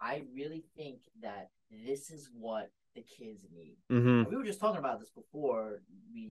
I 0.00 0.22
really 0.34 0.64
think 0.76 1.00
that 1.22 1.48
this 1.70 2.10
is 2.10 2.30
what 2.32 2.70
the 2.94 3.02
kids 3.02 3.46
need. 3.52 3.76
Mm-hmm. 3.90 4.30
We 4.30 4.36
were 4.36 4.44
just 4.44 4.60
talking 4.60 4.78
about 4.78 5.00
this 5.00 5.10
before 5.10 5.82
we 6.12 6.30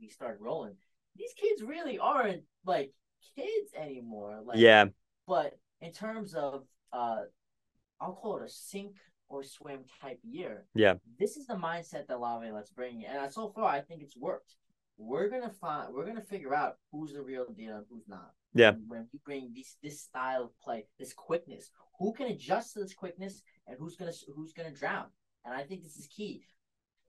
we 0.00 0.08
started 0.08 0.40
rolling. 0.40 0.74
These 1.16 1.32
kids 1.34 1.62
really 1.62 1.98
aren't 1.98 2.42
like 2.66 2.92
kids 3.36 3.72
anymore. 3.76 4.40
Like 4.44 4.58
yeah. 4.58 4.86
But 5.26 5.58
in 5.80 5.92
terms 5.92 6.34
of 6.34 6.64
uh 6.92 7.22
I'll 8.02 8.14
call 8.14 8.38
it 8.38 8.44
a 8.44 8.48
sink 8.48 8.96
or 9.28 9.42
swim 9.42 9.80
type 10.00 10.18
year. 10.24 10.64
Yeah. 10.74 10.94
This 11.18 11.36
is 11.36 11.46
the 11.46 11.54
mindset 11.54 12.06
that 12.08 12.20
Laviolette's 12.20 12.70
bring, 12.70 13.04
and 13.06 13.32
so 13.32 13.52
far 13.54 13.66
I 13.66 13.80
think 13.80 14.02
it's 14.02 14.16
worked. 14.16 14.56
We're 14.98 15.30
gonna 15.30 15.50
find, 15.50 15.94
we're 15.94 16.06
gonna 16.06 16.20
figure 16.20 16.54
out 16.54 16.76
who's 16.90 17.12
the 17.12 17.22
real 17.22 17.46
deal 17.56 17.76
and 17.76 17.86
who's 17.88 18.08
not. 18.08 18.32
Yeah. 18.54 18.72
When 18.86 19.08
we 19.12 19.20
bring 19.24 19.52
this 19.54 19.76
this 19.82 20.02
style 20.02 20.44
of 20.44 20.60
play, 20.62 20.84
this 20.98 21.14
quickness, 21.14 21.70
who 21.98 22.12
can 22.12 22.26
adjust 22.26 22.74
to 22.74 22.80
this 22.80 22.92
quickness, 22.92 23.42
and 23.66 23.76
who's 23.78 23.96
gonna 23.96 24.12
who's 24.34 24.52
gonna 24.52 24.72
drown. 24.72 25.06
And 25.44 25.54
I 25.54 25.62
think 25.62 25.82
this 25.82 25.96
is 25.96 26.06
key 26.06 26.42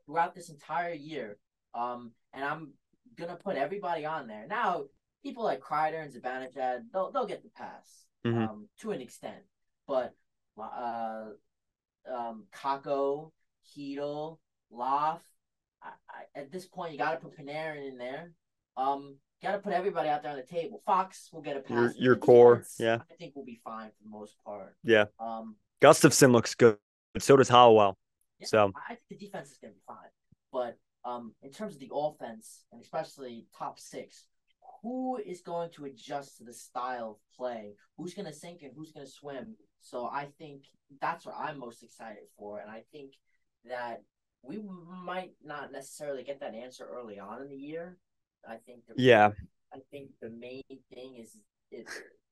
throughout 0.05 0.33
this 0.33 0.49
entire 0.49 0.93
year. 0.93 1.37
Um, 1.73 2.11
and 2.33 2.43
I'm 2.43 2.73
gonna 3.17 3.35
put 3.35 3.57
everybody 3.57 4.05
on 4.05 4.27
there 4.27 4.47
now. 4.47 4.85
People 5.23 5.43
like 5.43 5.61
Kreider 5.61 6.03
and 6.03 6.13
Zibanejad, 6.13 6.83
they'll 6.93 7.11
they'll 7.11 7.25
get 7.25 7.43
the 7.43 7.49
pass 7.49 8.05
mm-hmm. 8.25 8.43
um, 8.43 8.69
to 8.79 8.91
an 8.91 9.01
extent, 9.01 9.43
but 9.87 10.13
uh, 10.61 11.25
um, 12.11 12.45
Kakko, 12.55 13.31
Chytil, 13.67 14.37
Loff. 14.71 15.21
I, 15.81 15.89
I, 16.09 16.39
at 16.39 16.51
this 16.51 16.65
point, 16.65 16.93
you 16.93 16.97
got 16.97 17.11
to 17.11 17.17
put 17.17 17.37
Panarin 17.37 17.87
in 17.89 17.97
there. 17.97 18.31
Um, 18.77 19.17
got 19.41 19.51
to 19.51 19.59
put 19.59 19.73
everybody 19.73 20.09
out 20.09 20.23
there 20.23 20.31
on 20.31 20.37
the 20.37 20.43
table. 20.43 20.81
Fox 20.85 21.29
will 21.31 21.41
get 21.41 21.57
a 21.57 21.59
pass. 21.59 21.95
Your, 21.95 22.13
your 22.13 22.15
core, 22.15 22.63
yeah. 22.79 22.99
I 23.11 23.15
think 23.15 23.33
we'll 23.35 23.45
be 23.45 23.59
fine 23.63 23.89
for 23.89 24.03
the 24.03 24.09
most 24.09 24.35
part. 24.45 24.75
Yeah. 24.83 25.05
Um, 25.19 25.55
Gustafsson 25.81 26.31
looks 26.31 26.55
good, 26.55 26.77
but 27.13 27.21
so 27.21 27.35
does 27.35 27.49
Hollowell. 27.49 27.97
Yeah, 28.39 28.47
so 28.47 28.71
I 28.89 28.95
think 28.95 29.01
the 29.09 29.17
defense 29.17 29.51
is 29.51 29.57
going 29.57 29.73
to 29.73 29.75
be 29.75 29.83
fine, 29.85 30.09
but 30.51 30.77
um, 31.05 31.33
in 31.43 31.51
terms 31.51 31.75
of 31.75 31.81
the 31.81 31.91
offense 31.93 32.63
and 32.71 32.81
especially 32.81 33.45
top 33.57 33.79
six, 33.79 34.25
who 34.81 35.17
is 35.17 35.41
going 35.41 35.69
to 35.71 35.85
adjust 35.85 36.37
to 36.37 36.43
the 36.43 36.53
style 36.53 37.11
of 37.11 37.35
play? 37.37 37.73
Who's 37.97 38.13
going 38.13 38.25
to 38.25 38.33
sink 38.33 38.61
and 38.63 38.71
who's 38.75 38.91
going 38.91 39.05
to 39.05 39.11
swim? 39.11 39.55
So 39.83 40.05
I 40.05 40.29
think 40.37 40.63
that's 41.01 41.25
what 41.25 41.35
I'm 41.37 41.59
most 41.59 41.83
excited 41.83 42.23
for, 42.37 42.59
and 42.59 42.71
I 42.71 42.83
think 42.91 43.13
that 43.65 44.01
we 44.41 44.61
might 45.05 45.31
not 45.43 45.71
necessarily 45.71 46.23
get 46.23 46.39
that 46.39 46.55
answer 46.55 46.87
early 46.89 47.19
on 47.19 47.41
in 47.41 47.49
the 47.49 47.55
year. 47.55 47.97
I 48.47 48.55
think. 48.65 48.79
The, 48.87 48.95
yeah. 48.97 49.31
I 49.73 49.79
think 49.91 50.11
the 50.21 50.29
main 50.29 50.63
thing 50.93 51.17
is 51.19 51.37
is 51.71 51.87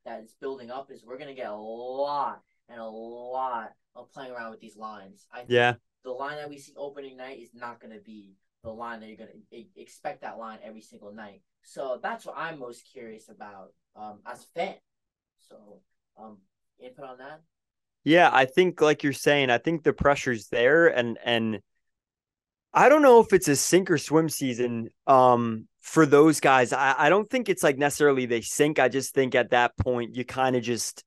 that 0.06 0.24
is 0.24 0.36
building 0.40 0.72
up 0.72 0.92
is 0.92 1.04
we're 1.06 1.18
going 1.18 1.30
to 1.30 1.36
get 1.36 1.50
a 1.50 1.56
lot 1.56 2.42
and 2.70 2.80
a 2.80 2.86
lot 2.86 3.74
of 3.96 4.12
playing 4.12 4.32
around 4.32 4.52
with 4.52 4.62
these 4.62 4.78
lines. 4.78 5.28
I 5.34 5.44
yeah. 5.48 5.74
The 6.04 6.12
line 6.12 6.38
that 6.38 6.50
we 6.50 6.58
see 6.58 6.74
opening 6.78 7.18
night 7.18 7.40
is 7.40 7.52
not 7.54 7.80
going 7.80 7.94
to 7.94 8.00
be 8.00 8.36
the 8.64 8.72
line 8.72 9.02
that 9.02 9.08
you're 9.08 9.18
going 9.18 9.30
to 9.52 9.82
expect 9.82 10.22
that 10.22 10.38
line 10.38 10.60
every 10.64 10.82
single 10.82 11.12
night. 11.12 11.42
So 11.64 12.00
that's 12.02 12.26
what 12.26 12.36
I'm 12.38 12.60
most 12.60 12.84
curious 12.92 13.30
about 13.30 13.74
um, 13.96 14.20
as 14.26 14.44
a 14.44 14.60
fan. 14.60 14.76
So 15.48 15.82
um, 16.20 16.38
input 16.84 17.06
on 17.06 17.18
that. 17.20 17.42
Yeah, 18.04 18.30
I 18.32 18.46
think 18.46 18.82
like 18.82 19.04
you're 19.04 19.14
saying, 19.14 19.50
I 19.50 19.58
think 19.60 19.84
the 19.84 19.94
pressure's 19.94 20.48
there, 20.48 20.88
and 20.88 21.20
and 21.24 21.60
I 22.74 22.90
don't 22.90 23.02
know 23.02 23.20
if 23.20 23.34
it's 23.34 23.48
a 23.48 23.56
sink 23.56 23.92
or 23.92 23.98
swim 23.98 24.30
season 24.30 24.90
um, 25.06 25.68
for 25.82 26.06
those 26.06 26.40
guys. 26.40 26.74
I, 26.74 26.96
I 26.98 27.10
don't 27.10 27.30
think 27.30 27.50
it's 27.50 27.64
like 27.64 27.78
necessarily 27.78 28.26
they 28.26 28.42
sink. 28.42 28.80
I 28.80 28.90
just 28.90 29.14
think 29.14 29.36
at 29.36 29.52
that 29.52 29.78
point 29.78 30.16
you 30.16 30.26
kind 30.26 30.56
of 30.56 30.64
just 30.64 31.04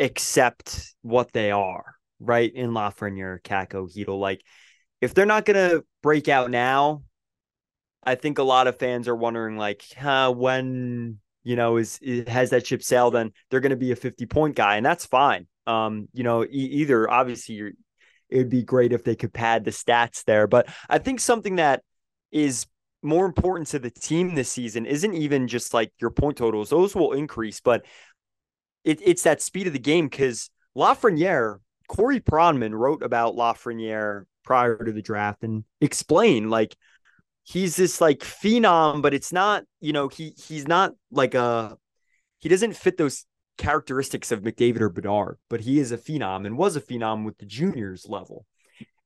accept 0.00 0.94
what 1.02 1.32
they 1.32 1.50
are, 1.50 1.94
right? 2.20 2.52
In 2.52 2.70
Lafreniere, 2.70 3.42
Kakko, 3.42 3.92
Chytil, 3.92 4.18
like 4.18 4.42
if 5.00 5.12
they're 5.12 5.26
not 5.26 5.44
gonna 5.44 5.82
break 6.02 6.28
out 6.28 6.50
now, 6.50 7.02
I 8.04 8.14
think 8.14 8.38
a 8.38 8.42
lot 8.44 8.68
of 8.68 8.78
fans 8.78 9.08
are 9.08 9.16
wondering 9.16 9.56
like, 9.58 9.82
huh, 9.98 10.32
when 10.34 11.18
you 11.48 11.56
know 11.56 11.78
is, 11.78 11.98
is 12.02 12.28
has 12.28 12.50
that 12.50 12.66
ship 12.66 12.82
sailed? 12.82 13.14
Then 13.14 13.32
they're 13.48 13.60
going 13.60 13.70
to 13.70 13.76
be 13.76 13.90
a 13.90 13.96
fifty 13.96 14.26
point 14.26 14.54
guy, 14.54 14.76
and 14.76 14.84
that's 14.84 15.06
fine. 15.06 15.46
Um, 15.66 16.08
you 16.12 16.22
know, 16.22 16.44
e- 16.44 16.48
either 16.48 17.10
obviously 17.10 17.54
you're, 17.54 17.70
it'd 18.28 18.50
be 18.50 18.62
great 18.62 18.92
if 18.92 19.02
they 19.02 19.16
could 19.16 19.32
pad 19.32 19.64
the 19.64 19.70
stats 19.70 20.24
there, 20.24 20.46
but 20.46 20.68
I 20.90 20.98
think 20.98 21.20
something 21.20 21.56
that 21.56 21.82
is 22.30 22.66
more 23.02 23.24
important 23.24 23.68
to 23.68 23.78
the 23.78 23.90
team 23.90 24.34
this 24.34 24.52
season 24.52 24.84
isn't 24.84 25.14
even 25.14 25.48
just 25.48 25.72
like 25.72 25.90
your 25.98 26.10
point 26.10 26.36
totals; 26.36 26.68
those 26.68 26.94
will 26.94 27.12
increase, 27.12 27.60
but 27.60 27.86
it, 28.84 29.00
it's 29.02 29.22
that 29.22 29.40
speed 29.40 29.66
of 29.66 29.72
the 29.72 29.78
game 29.78 30.06
because 30.06 30.50
Lafreniere, 30.76 31.60
Corey 31.88 32.20
Pronman 32.20 32.74
wrote 32.74 33.02
about 33.02 33.36
Lafreniere 33.36 34.24
prior 34.44 34.76
to 34.84 34.92
the 34.92 35.02
draft 35.02 35.42
and 35.44 35.64
explained 35.80 36.50
like 36.50 36.76
he's 37.48 37.76
this 37.76 38.00
like 38.00 38.18
phenom, 38.18 39.00
but 39.00 39.14
it's 39.14 39.32
not, 39.32 39.64
you 39.80 39.92
know, 39.92 40.08
he 40.08 40.34
he's 40.36 40.68
not 40.68 40.92
like 41.10 41.34
a 41.34 41.76
he 42.38 42.48
doesn't 42.48 42.76
fit 42.76 42.98
those 42.98 43.24
characteristics 43.56 44.30
of 44.30 44.42
McDavid 44.42 44.80
or 44.80 44.90
Bedard, 44.90 45.38
but 45.48 45.60
he 45.60 45.80
is 45.80 45.90
a 45.90 45.98
phenom 45.98 46.46
and 46.46 46.58
was 46.58 46.76
a 46.76 46.80
phenom 46.80 47.24
with 47.24 47.38
the 47.38 47.46
juniors 47.46 48.06
level. 48.08 48.46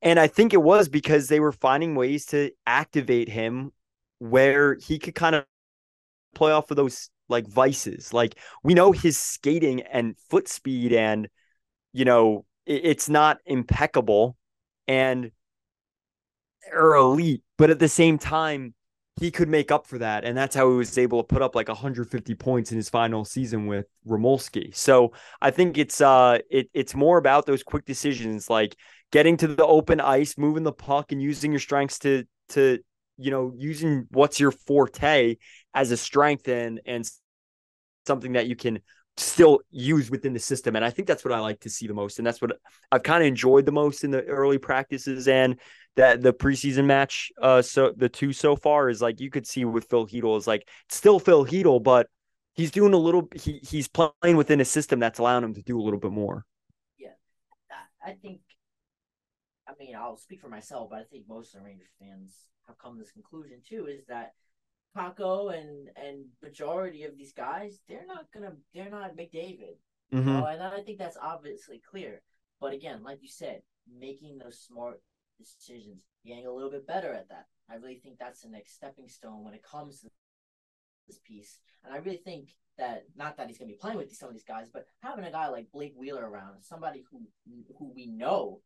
And 0.02 0.18
I 0.18 0.26
think 0.26 0.52
it 0.52 0.62
was 0.62 0.88
because 0.88 1.28
they 1.28 1.38
were 1.38 1.52
finding 1.52 1.94
ways 1.94 2.26
to 2.26 2.50
activate 2.66 3.28
him 3.28 3.72
where 4.18 4.74
he 4.74 4.98
could 4.98 5.14
kind 5.14 5.36
of 5.36 5.44
play 6.34 6.50
off 6.50 6.70
of 6.70 6.76
those 6.76 7.10
like 7.28 7.46
vices. 7.46 8.12
Like 8.12 8.36
we 8.64 8.74
know 8.74 8.90
his 8.90 9.16
skating 9.16 9.82
and 9.82 10.16
foot 10.28 10.48
speed 10.48 10.92
and 10.92 11.28
you 11.92 12.04
know 12.04 12.44
it, 12.66 12.84
it's 12.84 13.08
not 13.08 13.38
impeccable 13.46 14.36
and 14.88 15.30
or 16.72 16.94
elite, 16.96 17.42
but 17.62 17.70
at 17.70 17.78
the 17.78 17.88
same 17.88 18.18
time 18.18 18.74
he 19.20 19.30
could 19.30 19.48
make 19.48 19.70
up 19.70 19.86
for 19.86 19.98
that. 19.98 20.24
And 20.24 20.36
that's 20.36 20.56
how 20.56 20.68
he 20.68 20.74
was 20.74 20.98
able 20.98 21.22
to 21.22 21.32
put 21.32 21.42
up 21.42 21.54
like 21.54 21.68
150 21.68 22.34
points 22.34 22.72
in 22.72 22.76
his 22.76 22.88
final 22.88 23.24
season 23.24 23.68
with 23.68 23.86
Rimouski. 24.04 24.74
So 24.74 25.12
I 25.40 25.52
think 25.52 25.78
it's 25.78 26.00
uh 26.00 26.38
it, 26.50 26.70
it's 26.74 26.96
more 26.96 27.18
about 27.18 27.46
those 27.46 27.62
quick 27.62 27.84
decisions 27.84 28.50
like 28.50 28.74
getting 29.12 29.36
to 29.36 29.46
the 29.46 29.64
open 29.64 30.00
ice, 30.00 30.36
moving 30.36 30.64
the 30.64 30.72
puck 30.72 31.12
and 31.12 31.22
using 31.22 31.52
your 31.52 31.60
strengths 31.60 32.00
to 32.00 32.24
to 32.48 32.80
you 33.16 33.30
know, 33.30 33.54
using 33.56 34.08
what's 34.10 34.40
your 34.40 34.50
forte 34.50 35.36
as 35.72 35.92
a 35.92 35.96
strength 35.96 36.48
and 36.48 36.80
and 36.84 37.08
something 38.08 38.32
that 38.32 38.48
you 38.48 38.56
can 38.56 38.80
still 39.16 39.60
used 39.70 40.10
within 40.10 40.32
the 40.32 40.38
system. 40.38 40.76
And 40.76 40.84
I 40.84 40.90
think 40.90 41.06
that's 41.06 41.24
what 41.24 41.32
I 41.32 41.40
like 41.40 41.60
to 41.60 41.70
see 41.70 41.86
the 41.86 41.94
most. 41.94 42.18
And 42.18 42.26
that's 42.26 42.40
what 42.40 42.52
I've 42.90 43.02
kind 43.02 43.22
of 43.22 43.26
enjoyed 43.26 43.66
the 43.66 43.72
most 43.72 44.04
in 44.04 44.10
the 44.10 44.24
early 44.24 44.58
practices 44.58 45.28
and 45.28 45.60
that 45.96 46.22
the 46.22 46.32
preseason 46.32 46.86
match. 46.86 47.30
Uh, 47.40 47.62
so 47.62 47.92
the 47.96 48.08
two 48.08 48.32
so 48.32 48.56
far 48.56 48.88
is 48.88 49.02
like 49.02 49.20
you 49.20 49.30
could 49.30 49.46
see 49.46 49.64
with 49.64 49.88
Phil 49.90 50.06
Chytil 50.06 50.38
is 50.38 50.46
like 50.46 50.68
still 50.88 51.18
Phil 51.18 51.44
Chytil, 51.44 51.82
but 51.82 52.08
he's 52.54 52.70
doing 52.70 52.94
a 52.94 52.98
little. 52.98 53.28
He 53.34 53.60
he's 53.62 53.88
playing 53.88 54.36
within 54.36 54.60
a 54.60 54.64
system 54.64 55.00
that's 55.00 55.18
allowing 55.18 55.44
him 55.44 55.54
to 55.54 55.62
do 55.62 55.78
a 55.78 55.82
little 55.82 56.00
bit 56.00 56.12
more. 56.12 56.44
Yeah, 56.98 57.10
I 58.04 58.12
think. 58.12 58.40
I 59.68 59.72
mean, 59.78 59.94
I'll 59.96 60.16
speak 60.16 60.40
for 60.40 60.48
myself, 60.48 60.90
but 60.90 61.00
I 61.00 61.04
think 61.04 61.28
most 61.28 61.54
of 61.54 61.60
the 61.60 61.66
Rangers 61.66 61.88
fans 61.98 62.34
have 62.66 62.78
come 62.78 62.96
to 62.96 63.02
this 63.02 63.12
conclusion 63.12 63.58
too. 63.66 63.86
Is 63.86 64.06
that 64.06 64.32
Kakko 64.96 65.54
and 65.56 65.88
and 65.96 66.26
majority 66.42 67.04
of 67.04 67.16
these 67.16 67.32
guys, 67.32 67.80
they're 67.88 68.06
not 68.06 68.26
gonna, 68.32 68.52
they're 68.74 68.90
not 68.90 69.16
McDavid. 69.16 69.76
Mm-hmm. 70.12 70.28
You 70.28 70.34
know? 70.34 70.46
And 70.46 70.62
I 70.62 70.80
think 70.80 70.98
that's 70.98 71.16
obviously 71.20 71.80
clear. 71.90 72.22
But 72.60 72.72
again, 72.72 73.02
like 73.02 73.18
you 73.22 73.28
said, 73.28 73.62
making 73.98 74.38
those 74.38 74.60
smart 74.60 75.00
decisions, 75.38 76.02
getting 76.24 76.46
a 76.46 76.52
little 76.52 76.70
bit 76.70 76.86
better 76.86 77.12
at 77.12 77.28
that. 77.28 77.46
I 77.70 77.76
really 77.76 77.96
think 77.96 78.18
that's 78.18 78.42
the 78.42 78.48
next 78.48 78.74
stepping 78.74 79.08
stone 79.08 79.44
when 79.44 79.54
it 79.54 79.62
comes 79.62 80.00
to 80.00 80.08
this 81.08 81.18
piece. 81.26 81.58
And 81.84 81.92
I 81.94 81.98
really 81.98 82.18
think 82.18 82.50
that 82.78 83.04
not 83.16 83.36
that 83.36 83.48
he's 83.48 83.58
going 83.58 83.68
to 83.68 83.74
be 83.74 83.78
playing 83.80 83.98
with 83.98 84.14
some 84.14 84.28
of 84.28 84.34
these 84.34 84.44
guys, 84.44 84.68
but 84.72 84.86
having 85.02 85.24
a 85.24 85.30
guy 85.30 85.48
like 85.48 85.72
Blake 85.72 85.94
Wheeler 85.96 86.28
around, 86.28 86.62
somebody 86.62 87.04
who 87.10 87.22
who 87.78 87.92
we 87.94 88.06
know 88.06 88.60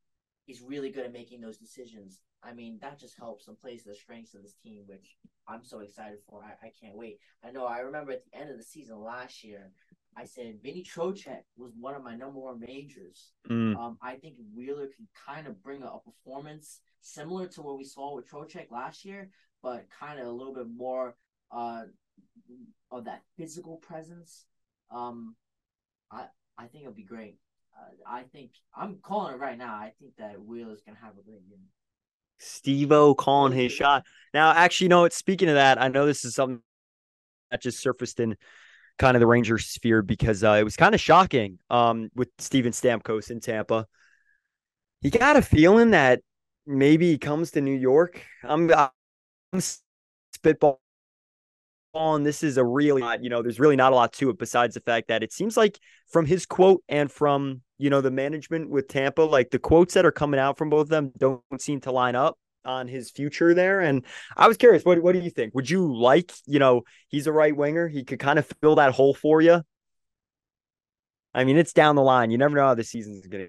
is 0.46 0.62
really 0.62 0.90
good 0.90 1.06
at 1.06 1.12
making 1.12 1.40
those 1.40 1.58
decisions. 1.58 2.20
I 2.46 2.52
mean, 2.52 2.78
that 2.80 2.98
just 2.98 3.18
helps 3.18 3.48
and 3.48 3.60
plays 3.60 3.84
the 3.84 3.94
strengths 3.94 4.34
of 4.34 4.42
this 4.42 4.54
team, 4.62 4.84
which 4.86 5.16
I'm 5.48 5.64
so 5.64 5.80
excited 5.80 6.18
for. 6.28 6.42
I, 6.42 6.66
I 6.66 6.72
can't 6.80 6.96
wait. 6.96 7.18
I 7.44 7.50
know 7.50 7.66
I 7.66 7.78
remember 7.78 8.12
at 8.12 8.22
the 8.30 8.38
end 8.38 8.50
of 8.50 8.56
the 8.56 8.62
season 8.62 9.00
last 9.00 9.42
year, 9.42 9.70
I 10.16 10.24
said 10.24 10.60
Vinny 10.62 10.82
Trocheck 10.82 11.42
was 11.56 11.72
one 11.78 11.94
of 11.94 12.02
my 12.02 12.16
number 12.16 12.40
one 12.40 12.60
majors. 12.60 13.32
Mm. 13.50 13.76
Um, 13.76 13.98
I 14.00 14.14
think 14.14 14.36
Wheeler 14.54 14.86
can 14.86 15.06
kind 15.26 15.46
of 15.46 15.62
bring 15.62 15.82
a, 15.82 15.86
a, 15.86 16.00
performance 16.00 16.80
similar 17.02 17.46
to 17.48 17.62
what 17.62 17.76
we 17.76 17.84
saw 17.84 18.14
with 18.14 18.30
Trocheck 18.30 18.70
last 18.70 19.04
year, 19.04 19.28
but 19.62 19.86
kind 20.00 20.18
of 20.18 20.26
a 20.26 20.32
little 20.32 20.54
bit 20.54 20.68
more 20.74 21.16
uh, 21.52 21.82
of 22.90 23.04
that 23.04 23.22
physical 23.36 23.76
presence. 23.76 24.46
Um, 24.90 25.36
I 26.10 26.26
I 26.56 26.66
think 26.66 26.84
it'll 26.84 26.94
be 26.94 27.02
great. 27.02 27.38
Uh, 27.76 27.92
I 28.06 28.22
think 28.22 28.52
I'm 28.74 28.98
calling 29.02 29.34
it 29.34 29.38
right 29.38 29.58
now. 29.58 29.74
I 29.74 29.92
think 29.98 30.16
that 30.16 30.42
Wheeler's 30.42 30.80
gonna 30.80 30.98
have 31.02 31.18
a 31.18 31.22
great 31.22 31.42
year. 32.40 32.46
Steve-O 32.46 33.14
calling 33.14 33.52
his 33.52 33.72
shot. 33.72 34.04
Now, 34.34 34.52
actually, 34.52 34.86
you 34.86 34.88
know 34.90 35.02
what? 35.02 35.12
Speaking 35.12 35.48
of 35.48 35.54
that, 35.54 35.80
I 35.80 35.88
know 35.88 36.06
this 36.06 36.24
is 36.24 36.34
something 36.34 36.60
that 37.50 37.62
just 37.62 37.80
surfaced 37.80 38.20
in 38.20 38.36
kind 38.98 39.16
of 39.16 39.20
the 39.20 39.26
Rangers 39.26 39.66
sphere 39.66 40.02
because 40.02 40.42
uh, 40.42 40.52
it 40.52 40.64
was 40.64 40.76
kind 40.76 40.94
of 40.94 41.00
shocking 41.00 41.58
um, 41.70 42.10
with 42.14 42.28
Steven 42.38 42.72
Stamkos 42.72 43.30
in 43.30 43.40
Tampa. 43.40 43.86
He 45.00 45.10
got 45.10 45.36
a 45.36 45.42
feeling 45.42 45.90
that 45.90 46.20
maybe 46.66 47.10
he 47.10 47.18
comes 47.18 47.52
to 47.52 47.60
New 47.60 47.76
York. 47.76 48.22
I'm, 48.42 48.72
I'm 48.72 49.60
spitball 50.32 50.80
and 51.94 52.26
this 52.26 52.42
is 52.42 52.58
a 52.58 52.64
really 52.64 53.02
you 53.22 53.30
know 53.30 53.42
there's 53.42 53.60
really 53.60 53.76
not 53.76 53.92
a 53.92 53.94
lot 53.94 54.12
to 54.12 54.30
it 54.30 54.38
besides 54.38 54.74
the 54.74 54.80
fact 54.80 55.08
that 55.08 55.22
it 55.22 55.32
seems 55.32 55.56
like 55.56 55.78
from 56.08 56.26
his 56.26 56.46
quote 56.46 56.82
and 56.88 57.10
from 57.10 57.62
you 57.78 57.90
know 57.90 58.00
the 58.00 58.10
management 58.10 58.70
with 58.70 58.88
Tampa 58.88 59.22
like 59.22 59.50
the 59.50 59.58
quotes 59.58 59.94
that 59.94 60.06
are 60.06 60.12
coming 60.12 60.40
out 60.40 60.58
from 60.58 60.70
both 60.70 60.82
of 60.82 60.88
them 60.88 61.12
don't 61.18 61.42
seem 61.58 61.80
to 61.82 61.92
line 61.92 62.14
up 62.14 62.38
on 62.64 62.88
his 62.88 63.10
future 63.10 63.54
there. 63.54 63.80
And 63.80 64.04
I 64.36 64.48
was 64.48 64.56
curious, 64.56 64.84
what 64.84 65.00
what 65.02 65.12
do 65.12 65.20
you 65.20 65.30
think? 65.30 65.54
Would 65.54 65.70
you 65.70 65.94
like, 65.94 66.32
you 66.46 66.58
know, 66.58 66.82
he's 67.08 67.26
a 67.26 67.32
right 67.32 67.56
winger. 67.56 67.88
He 67.88 68.04
could 68.04 68.18
kind 68.18 68.38
of 68.38 68.52
fill 68.60 68.76
that 68.76 68.92
hole 68.92 69.14
for 69.14 69.40
you. 69.40 69.62
I 71.32 71.44
mean, 71.44 71.56
it's 71.56 71.72
down 71.72 71.96
the 71.96 72.02
line. 72.02 72.30
You 72.30 72.38
never 72.38 72.56
know 72.56 72.66
how 72.66 72.74
the 72.74 72.84
season's 72.84 73.26
gonna 73.26 73.46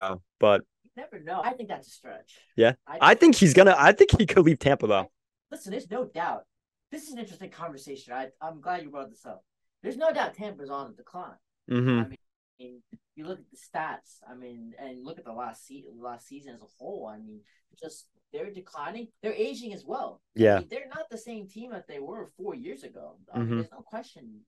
go. 0.00 0.22
But 0.38 0.62
never 0.96 1.18
know. 1.18 1.40
I 1.42 1.52
think 1.52 1.68
that's 1.68 1.88
a 1.88 1.90
stretch. 1.90 2.38
Yeah. 2.56 2.74
I, 2.86 2.98
I 3.00 3.14
think 3.14 3.34
he's 3.34 3.54
gonna 3.54 3.74
I 3.76 3.92
think 3.92 4.16
he 4.18 4.26
could 4.26 4.44
leave 4.44 4.58
Tampa 4.58 4.86
though. 4.86 5.10
Listen, 5.50 5.72
there's 5.72 5.90
no 5.90 6.04
doubt. 6.04 6.44
This 6.90 7.04
is 7.04 7.12
an 7.12 7.18
interesting 7.18 7.50
conversation. 7.50 8.12
I 8.12 8.28
I'm 8.40 8.60
glad 8.60 8.82
you 8.82 8.90
brought 8.90 9.10
this 9.10 9.26
up. 9.26 9.44
There's 9.82 9.96
no 9.96 10.12
doubt 10.12 10.34
Tampa's 10.34 10.70
on 10.70 10.90
the 10.90 10.96
decline. 10.96 11.36
Mm-hmm. 11.70 12.00
I 12.00 12.16
mean, 12.58 12.82
you 13.16 13.26
look 13.26 13.38
at 13.38 13.44
the 13.50 13.56
stats. 13.56 14.18
I 14.28 14.34
mean, 14.34 14.74
and 14.78 15.04
look 15.04 15.18
at 15.18 15.24
the 15.24 15.32
last 15.32 15.66
season, 15.66 15.92
last 16.00 16.26
season 16.26 16.54
as 16.54 16.62
a 16.62 16.66
whole. 16.78 17.10
I 17.12 17.18
mean, 17.18 17.40
just 17.80 18.06
they're 18.32 18.50
declining. 18.50 19.08
They're 19.22 19.32
aging 19.32 19.72
as 19.72 19.84
well. 19.84 20.20
Yeah, 20.34 20.56
I 20.56 20.58
mean, 20.60 20.68
they're 20.70 20.88
not 20.88 21.08
the 21.10 21.18
same 21.18 21.48
team 21.48 21.70
that 21.70 21.88
they 21.88 22.00
were 22.00 22.30
four 22.36 22.54
years 22.54 22.82
ago. 22.82 23.16
I 23.32 23.38
mean, 23.38 23.46
mm-hmm. 23.46 23.56
there's 23.58 23.72
no 23.72 23.82
question 23.82 24.40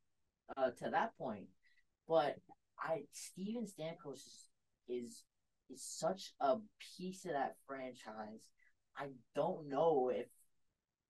uh, 0.56 0.70
to 0.82 0.90
that 0.90 1.16
point. 1.18 1.46
But 2.08 2.36
I, 2.78 3.02
Steven 3.12 3.66
Stamkos 3.66 4.16
is, 4.16 4.48
is 4.88 5.22
is 5.70 5.82
such 5.82 6.32
a 6.40 6.56
piece 6.96 7.24
of 7.24 7.32
that 7.32 7.56
franchise. 7.66 8.48
I 8.96 9.08
don't 9.34 9.68
know 9.68 10.10
if 10.14 10.26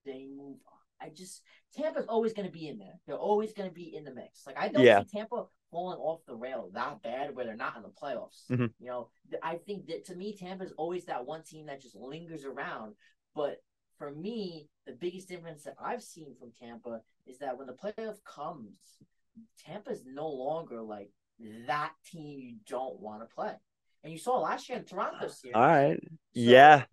they 0.05 0.27
move 0.35 0.59
on. 0.67 0.79
I 1.01 1.11
just 1.11 1.43
Tampa's 1.77 2.07
always 2.09 2.33
going 2.33 2.47
to 2.47 2.53
be 2.53 2.69
in 2.69 2.79
there. 2.79 2.99
They're 3.07 3.17
always 3.17 3.53
going 3.53 3.69
to 3.69 3.75
be 3.75 3.95
in 3.95 4.05
the 4.05 4.15
mix. 4.15 4.47
Like 4.47 4.59
I 4.59 4.69
don't 4.69 4.83
yeah. 4.83 5.01
see 5.01 5.19
Tampa 5.19 5.45
falling 5.71 5.99
off 5.99 6.21
the 6.27 6.35
rail 6.35 6.71
that 6.75 7.03
bad 7.03 7.35
where 7.35 7.45
they're 7.45 7.57
not 7.57 7.77
in 7.77 7.83
the 7.83 7.89
playoffs. 7.89 8.47
Mm-hmm. 8.51 8.67
You 8.79 8.87
know, 8.87 9.09
I 9.43 9.57
think 9.57 9.87
that 9.87 10.05
to 10.07 10.15
me 10.15 10.37
Tampa 10.37 10.65
is 10.65 10.73
always 10.77 11.07
that 11.07 11.27
one 11.27 11.43
team 11.43 11.67
that 11.67 11.83
just 11.83 11.97
lingers 11.97 12.45
around. 12.45 12.95
But 13.35 13.57
for 13.99 14.11
me, 14.13 14.69
the 14.87 14.93
biggest 14.93 15.29
difference 15.29 15.65
that 15.65 15.75
I've 15.83 16.03
seen 16.03 16.35
from 16.39 16.53
Tampa 16.59 17.01
is 17.27 17.39
that 17.39 17.59
when 17.59 17.67
the 17.67 17.73
playoff 17.73 18.17
comes, 18.25 18.79
Tampa 19.65 19.91
is 19.91 20.05
no 20.07 20.29
longer 20.29 20.83
like 20.83 21.11
that 21.67 21.93
team 22.11 22.39
you 22.41 22.57
don't 22.69 23.01
want 23.01 23.23
to 23.23 23.35
play. 23.35 23.53
And 24.05 24.13
you 24.13 24.19
saw 24.19 24.39
last 24.39 24.69
year 24.69 24.79
in 24.79 24.85
Toronto 24.85 25.29
series. 25.29 25.55
All 25.55 25.67
right. 25.67 25.99
So 26.03 26.11
yeah. 26.35 26.85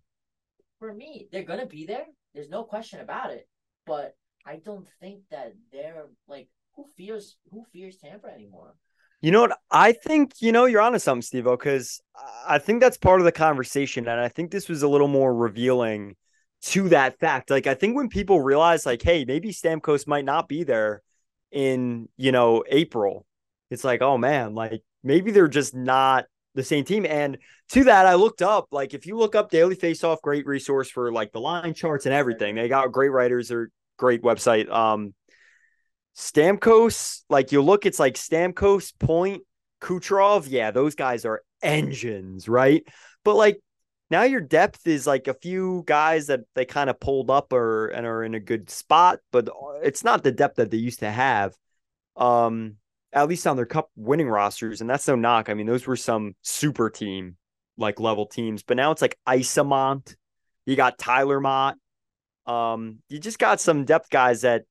For 0.78 0.92
me, 0.92 1.28
they're 1.30 1.44
gonna 1.44 1.66
be 1.66 1.86
there. 1.86 2.06
There's 2.34 2.50
no 2.50 2.64
question 2.64 3.00
about 3.00 3.30
it 3.30 3.48
but 3.86 4.14
I 4.46 4.56
don't 4.56 4.86
think 5.00 5.20
that 5.30 5.54
they're 5.72 6.06
like 6.28 6.48
who 6.76 6.86
fears 6.96 7.36
who 7.50 7.64
fears 7.72 7.96
Tampa 7.96 8.28
anymore. 8.28 8.74
You 9.20 9.30
know 9.30 9.42
what? 9.42 9.58
I 9.70 9.92
think 9.92 10.34
you 10.40 10.52
know 10.52 10.66
you're 10.66 10.80
onto 10.80 10.98
something, 10.98 11.22
Steve. 11.22 11.44
Because 11.44 12.00
I 12.46 12.58
think 12.58 12.80
that's 12.80 12.96
part 12.96 13.20
of 13.20 13.24
the 13.24 13.32
conversation, 13.32 14.06
and 14.06 14.20
I 14.20 14.28
think 14.28 14.50
this 14.50 14.68
was 14.68 14.82
a 14.82 14.88
little 14.88 15.08
more 15.08 15.34
revealing 15.34 16.16
to 16.62 16.88
that 16.90 17.18
fact. 17.18 17.50
Like 17.50 17.66
I 17.66 17.74
think 17.74 17.96
when 17.96 18.08
people 18.08 18.40
realize, 18.40 18.86
like, 18.86 19.02
hey, 19.02 19.24
maybe 19.24 19.50
Stamkos 19.50 20.06
might 20.06 20.24
not 20.24 20.48
be 20.48 20.64
there 20.64 21.02
in 21.52 22.08
you 22.16 22.32
know 22.32 22.64
April, 22.68 23.26
it's 23.70 23.84
like, 23.84 24.02
oh 24.02 24.18
man, 24.18 24.54
like 24.54 24.82
maybe 25.02 25.30
they're 25.30 25.48
just 25.48 25.74
not 25.74 26.26
the 26.54 26.64
same 26.64 26.84
team. 26.84 27.06
And 27.06 27.38
to 27.70 27.84
that, 27.84 28.06
I 28.06 28.14
looked 28.14 28.42
up 28.42 28.68
like 28.72 28.94
if 28.94 29.06
you 29.06 29.16
look 29.16 29.34
up 29.34 29.50
Daily 29.50 29.76
Faceoff, 29.76 30.20
great 30.22 30.46
resource 30.46 30.90
for 30.90 31.12
like 31.12 31.32
the 31.32 31.40
line 31.40 31.74
charts 31.74 32.06
and 32.06 32.14
everything. 32.14 32.54
They 32.54 32.68
got 32.68 32.92
great 32.92 33.10
writers 33.10 33.50
or 33.50 33.70
great 33.96 34.22
website. 34.22 34.70
Um, 34.70 35.14
Stamkos, 36.16 37.22
like 37.28 37.52
you 37.52 37.62
look, 37.62 37.86
it's 37.86 37.98
like 37.98 38.14
Stamkos, 38.14 38.92
Point, 38.98 39.42
Kucherov. 39.80 40.46
Yeah, 40.48 40.70
those 40.70 40.94
guys 40.94 41.24
are 41.24 41.42
engines, 41.62 42.48
right? 42.48 42.86
But 43.24 43.34
like 43.34 43.60
now 44.10 44.22
your 44.22 44.40
depth 44.40 44.86
is 44.86 45.06
like 45.06 45.28
a 45.28 45.34
few 45.34 45.82
guys 45.86 46.28
that 46.28 46.40
they 46.54 46.64
kind 46.64 46.88
of 46.88 47.00
pulled 47.00 47.30
up 47.30 47.52
or 47.52 47.88
and 47.88 48.06
are 48.06 48.22
in 48.22 48.34
a 48.34 48.40
good 48.40 48.70
spot, 48.70 49.18
but 49.32 49.48
it's 49.82 50.04
not 50.04 50.22
the 50.22 50.32
depth 50.32 50.56
that 50.56 50.70
they 50.70 50.76
used 50.76 51.00
to 51.00 51.10
have. 51.10 51.54
Um, 52.16 52.76
at 53.12 53.28
least 53.28 53.46
on 53.46 53.56
their 53.56 53.66
cup 53.66 53.90
winning 53.96 54.28
rosters, 54.28 54.80
and 54.80 54.90
that's 54.90 55.08
no 55.08 55.14
knock. 55.14 55.48
I 55.48 55.54
mean, 55.54 55.66
those 55.66 55.86
were 55.86 55.96
some 55.96 56.34
super 56.42 56.90
team 56.90 57.36
like 57.76 57.98
level 57.98 58.26
teams, 58.26 58.62
but 58.62 58.76
now 58.76 58.90
it's 58.90 59.02
like 59.02 59.18
Isamont. 59.26 60.14
You 60.66 60.76
got 60.76 60.98
Tyler 60.98 61.40
Motte. 61.40 61.76
Um, 62.46 62.98
you 63.08 63.18
just 63.18 63.38
got 63.38 63.60
some 63.60 63.84
depth 63.84 64.10
guys 64.10 64.42
that 64.42 64.64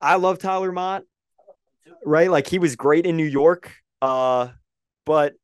I 0.00 0.16
love 0.16 0.38
Tyler 0.38 0.72
Motte, 0.72 1.04
right? 2.04 2.30
Like 2.30 2.46
he 2.46 2.58
was 2.58 2.76
great 2.76 3.06
in 3.06 3.16
New 3.16 3.24
York. 3.24 3.72
Uh, 4.00 4.48
but 5.04 5.34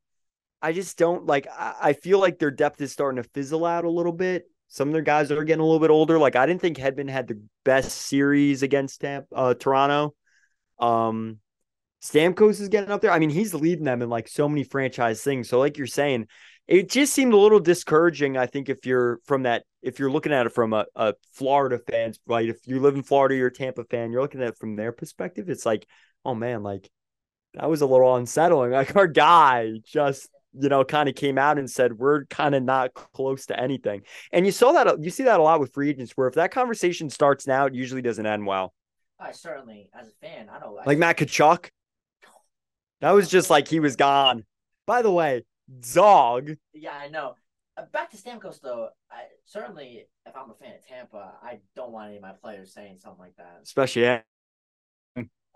I 0.61 0.73
just 0.73 0.97
don't 0.97 1.25
like 1.25 1.47
I, 1.47 1.93
feel 1.93 2.19
like 2.19 2.39
their 2.39 2.51
depth 2.51 2.81
is 2.81 2.91
starting 2.91 3.21
to 3.21 3.29
fizzle 3.29 3.65
out 3.65 3.85
a 3.85 3.89
little 3.89 4.11
bit. 4.11 4.49
Some 4.69 4.89
of 4.89 4.93
their 4.93 5.01
guys 5.01 5.31
are 5.31 5.43
getting 5.43 5.61
a 5.61 5.65
little 5.65 5.79
bit 5.79 5.91
older. 5.91 6.17
Like 6.17 6.35
I 6.35 6.45
didn't 6.45 6.61
think 6.61 6.77
Hedman 6.77 7.09
had 7.09 7.27
the 7.27 7.41
best 7.63 7.91
series 7.91 8.63
against 8.63 9.03
uh, 9.03 9.53
Toronto. 9.53 10.15
Um, 10.79 11.39
Stamkos 12.01 12.59
is 12.59 12.69
getting 12.69 12.91
up 12.91 13.01
there. 13.01 13.11
I 13.11 13.19
mean, 13.19 13.29
he's 13.29 13.53
leading 13.53 13.85
them 13.85 14.01
in 14.01 14.09
like 14.09 14.27
so 14.27 14.47
many 14.47 14.63
franchise 14.63 15.21
things. 15.21 15.49
So, 15.49 15.59
like 15.59 15.77
you're 15.77 15.87
saying, 15.87 16.27
it 16.67 16.89
just 16.89 17.13
seemed 17.13 17.33
a 17.33 17.37
little 17.37 17.59
discouraging. 17.59 18.37
I 18.37 18.45
think 18.45 18.69
if 18.69 18.85
you're 18.85 19.19
from 19.25 19.43
that, 19.43 19.63
if 19.81 19.99
you're 19.99 20.11
looking 20.11 20.33
at 20.33 20.45
it 20.45 20.53
from 20.53 20.73
a, 20.73 20.85
a 20.95 21.13
Florida 21.33 21.79
fans, 21.79 22.19
right? 22.27 22.49
If 22.49 22.67
you 22.67 22.79
live 22.79 22.95
in 22.95 23.03
Florida, 23.03 23.35
you're 23.35 23.47
a 23.47 23.53
Tampa 23.53 23.85
fan, 23.85 24.11
you're 24.11 24.21
looking 24.21 24.41
at 24.41 24.49
it 24.49 24.57
from 24.57 24.75
their 24.75 24.91
perspective. 24.91 25.49
It's 25.49 25.65
like, 25.65 25.87
oh 26.25 26.35
man, 26.35 26.63
like 26.63 26.89
that 27.53 27.69
was 27.69 27.81
a 27.81 27.85
little 27.85 28.15
unsettling. 28.15 28.71
Like 28.77 28.95
our 28.95 29.07
guy 29.07 29.73
just, 29.85 30.29
you 30.59 30.67
know, 30.67 30.83
kind 30.83 31.07
of 31.07 31.15
came 31.15 31.37
out 31.37 31.57
and 31.57 31.69
said, 31.69 31.93
we're 31.93 32.25
kind 32.25 32.53
of 32.53 32.63
not 32.63 32.93
close 32.93 33.45
to 33.45 33.59
anything. 33.59 34.01
And 34.33 34.45
you 34.45 34.51
saw 34.51 34.73
that, 34.73 35.01
you 35.01 35.09
see 35.09 35.23
that 35.23 35.39
a 35.39 35.43
lot 35.43 35.61
with 35.61 35.73
free 35.73 35.89
agents 35.89 36.13
where 36.15 36.27
if 36.27 36.35
that 36.35 36.51
conversation 36.51 37.09
starts 37.09 37.47
now, 37.47 37.65
it 37.67 37.75
usually 37.75 38.01
doesn't 38.01 38.25
end 38.25 38.45
well. 38.45 38.73
I 39.19 39.31
certainly, 39.31 39.89
as 39.99 40.09
a 40.09 40.27
fan, 40.27 40.49
I 40.49 40.59
don't 40.59 40.75
like, 40.75 40.85
like 40.85 40.97
Matt 40.97 41.17
Tkachuk. 41.17 41.69
That 42.99 43.11
was 43.11 43.29
just 43.29 43.49
like 43.49 43.67
he 43.67 43.79
was 43.79 43.95
gone. 43.95 44.43
By 44.85 45.01
the 45.01 45.11
way, 45.11 45.43
dog. 45.93 46.51
Yeah, 46.73 46.97
I 46.99 47.09
know. 47.09 47.35
Uh, 47.77 47.83
back 47.91 48.09
to 48.11 48.17
Stamkos 48.17 48.61
though. 48.61 48.89
I 49.11 49.23
certainly, 49.45 50.07
if 50.25 50.35
I'm 50.35 50.49
a 50.49 50.55
fan 50.55 50.75
of 50.75 50.85
Tampa, 50.87 51.33
I 51.43 51.59
don't 51.75 51.91
want 51.91 52.07
any 52.07 52.17
of 52.17 52.21
my 52.23 52.33
players 52.33 52.73
saying 52.73 52.97
something 52.97 53.19
like 53.19 53.35
that. 53.37 53.59
Especially, 53.63 54.03
yeah. 54.03 54.21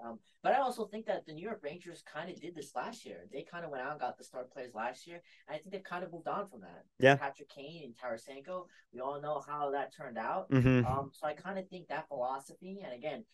Um, 0.04 0.20
but 0.44 0.54
I 0.54 0.58
also 0.58 0.86
think 0.86 1.06
that 1.06 1.26
the 1.26 1.34
New 1.34 1.44
York 1.44 1.62
Rangers 1.64 2.04
kind 2.12 2.30
of 2.30 2.40
did 2.42 2.56
this 2.56 2.72
last 2.76 3.06
year. 3.06 3.28
They 3.32 3.44
kind 3.44 3.64
of 3.64 3.72
went 3.72 3.84
out 3.84 3.92
and 3.92 4.00
got 4.00 4.18
the 4.18 4.24
star 4.24 4.44
players 4.52 4.74
last 4.74 5.06
year, 5.06 5.22
and 5.48 5.56
I 5.56 5.60
think 5.60 5.72
they've 5.72 5.84
kind 5.84 6.04
of 6.04 6.12
moved 6.12 6.28
on 6.28 6.48
from 6.48 6.62
that. 6.62 6.86
Yeah. 7.00 7.16
Patrick 7.16 7.50
Kane 7.50 7.84
and 7.84 7.94
Tarasenko, 7.96 8.66
we 8.94 9.00
all 9.00 9.22
know 9.22 9.44
how 9.46 9.72
that 9.72 9.96
turned 9.96 10.18
out. 10.18 10.50
Mm-hmm. 10.50 10.86
Um, 10.86 11.12
so 11.14 11.28
I 11.28 11.34
kind 11.34 11.60
of 11.60 11.68
think 11.70 11.88
that 11.90 12.08
philosophy, 12.08 12.82
and 12.84 12.94
again, 12.94 13.26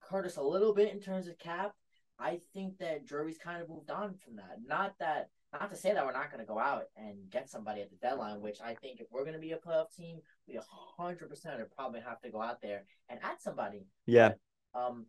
hurt 0.00 0.26
us 0.26 0.36
a 0.36 0.42
little 0.42 0.74
bit 0.74 0.92
in 0.92 1.00
terms 1.00 1.28
of 1.28 1.38
cap. 1.38 1.74
I 2.18 2.40
think 2.52 2.78
that 2.78 3.06
Drury's 3.06 3.38
kind 3.38 3.62
of 3.62 3.68
moved 3.68 3.90
on 3.90 4.14
from 4.14 4.36
that. 4.36 4.58
Not 4.66 4.94
that 4.98 5.28
not 5.52 5.70
to 5.70 5.76
say 5.76 5.92
that 5.92 6.04
we're 6.04 6.12
not 6.12 6.30
going 6.30 6.44
to 6.44 6.46
go 6.46 6.58
out 6.58 6.84
and 6.96 7.30
get 7.30 7.48
somebody 7.48 7.80
at 7.80 7.90
the 7.90 7.96
deadline, 7.96 8.40
which 8.40 8.58
I 8.60 8.74
think 8.74 9.00
if 9.00 9.06
we're 9.10 9.22
going 9.22 9.34
to 9.34 9.40
be 9.40 9.52
a 9.52 9.56
playoff 9.56 9.94
team, 9.96 10.18
we 10.48 10.54
100% 10.54 11.60
are 11.60 11.70
probably 11.76 12.00
have 12.00 12.20
to 12.22 12.30
go 12.30 12.42
out 12.42 12.60
there 12.62 12.84
and 13.08 13.20
add 13.22 13.40
somebody. 13.40 13.86
Yeah. 14.06 14.32
But, 14.74 14.80
um, 14.80 15.06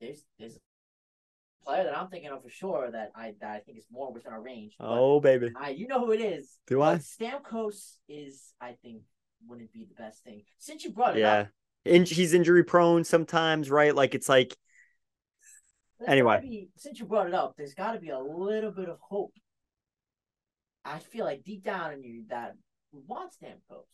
there's 0.00 0.24
there's 0.38 0.56
a 0.56 1.64
player 1.64 1.84
that 1.84 1.98
I'm 1.98 2.08
thinking 2.08 2.30
of 2.30 2.42
for 2.42 2.50
sure 2.50 2.90
that 2.90 3.10
I 3.16 3.34
that 3.40 3.50
I 3.50 3.58
think 3.60 3.78
is 3.78 3.86
more 3.90 4.12
within 4.12 4.32
our 4.32 4.40
range. 4.40 4.74
Oh 4.78 5.20
baby, 5.20 5.50
I 5.60 5.70
you 5.70 5.88
know 5.88 6.06
who 6.06 6.12
it 6.12 6.20
is. 6.20 6.56
Do 6.66 6.82
I? 6.82 6.96
Stamkos 6.96 7.96
is 8.08 8.54
I 8.60 8.76
think 8.82 9.02
wouldn't 9.46 9.72
be 9.72 9.86
the 9.88 10.00
best 10.00 10.22
thing 10.22 10.42
since 10.58 10.84
you 10.84 10.90
brought 10.90 11.16
it 11.16 11.20
yeah. 11.20 11.32
up. 11.32 11.48
In, 11.84 12.04
he's 12.04 12.34
injury 12.34 12.64
prone 12.64 13.04
sometimes, 13.04 13.70
right? 13.70 13.94
Like 13.94 14.14
it's 14.14 14.28
like. 14.28 14.56
There's 15.98 16.10
anyway, 16.10 16.40
be, 16.42 16.68
since 16.76 17.00
you 17.00 17.06
brought 17.06 17.26
it 17.26 17.34
up, 17.34 17.54
there's 17.56 17.74
got 17.74 17.92
to 17.92 17.98
be 17.98 18.10
a 18.10 18.18
little 18.18 18.70
bit 18.70 18.88
of 18.88 18.98
hope. 19.00 19.32
I 20.84 20.98
feel 20.98 21.24
like 21.24 21.44
deep 21.44 21.64
down 21.64 21.92
in 21.92 22.02
you 22.02 22.24
that 22.30 22.54
we 22.92 23.00
want 23.06 23.32
Stamkos. 23.32 23.84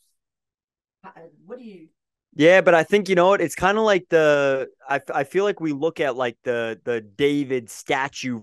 Uh, 1.05 1.11
what 1.47 1.59
do 1.59 1.65
you? 1.65 1.89
Yeah, 2.35 2.61
but 2.61 2.75
I 2.75 2.83
think 2.83 3.09
you 3.09 3.15
know 3.15 3.29
what? 3.29 3.41
It's 3.41 3.55
kind 3.55 3.79
of 3.79 3.85
like 3.85 4.07
the 4.11 4.69
I, 4.89 5.01
I 5.15 5.25
feel 5.25 5.45
like 5.45 5.61
we 5.61 5.73
look 5.73 6.01
at 6.01 6.17
like 6.17 6.37
the 6.45 6.81
the 6.85 7.01
David 7.01 7.71
statue 7.71 8.43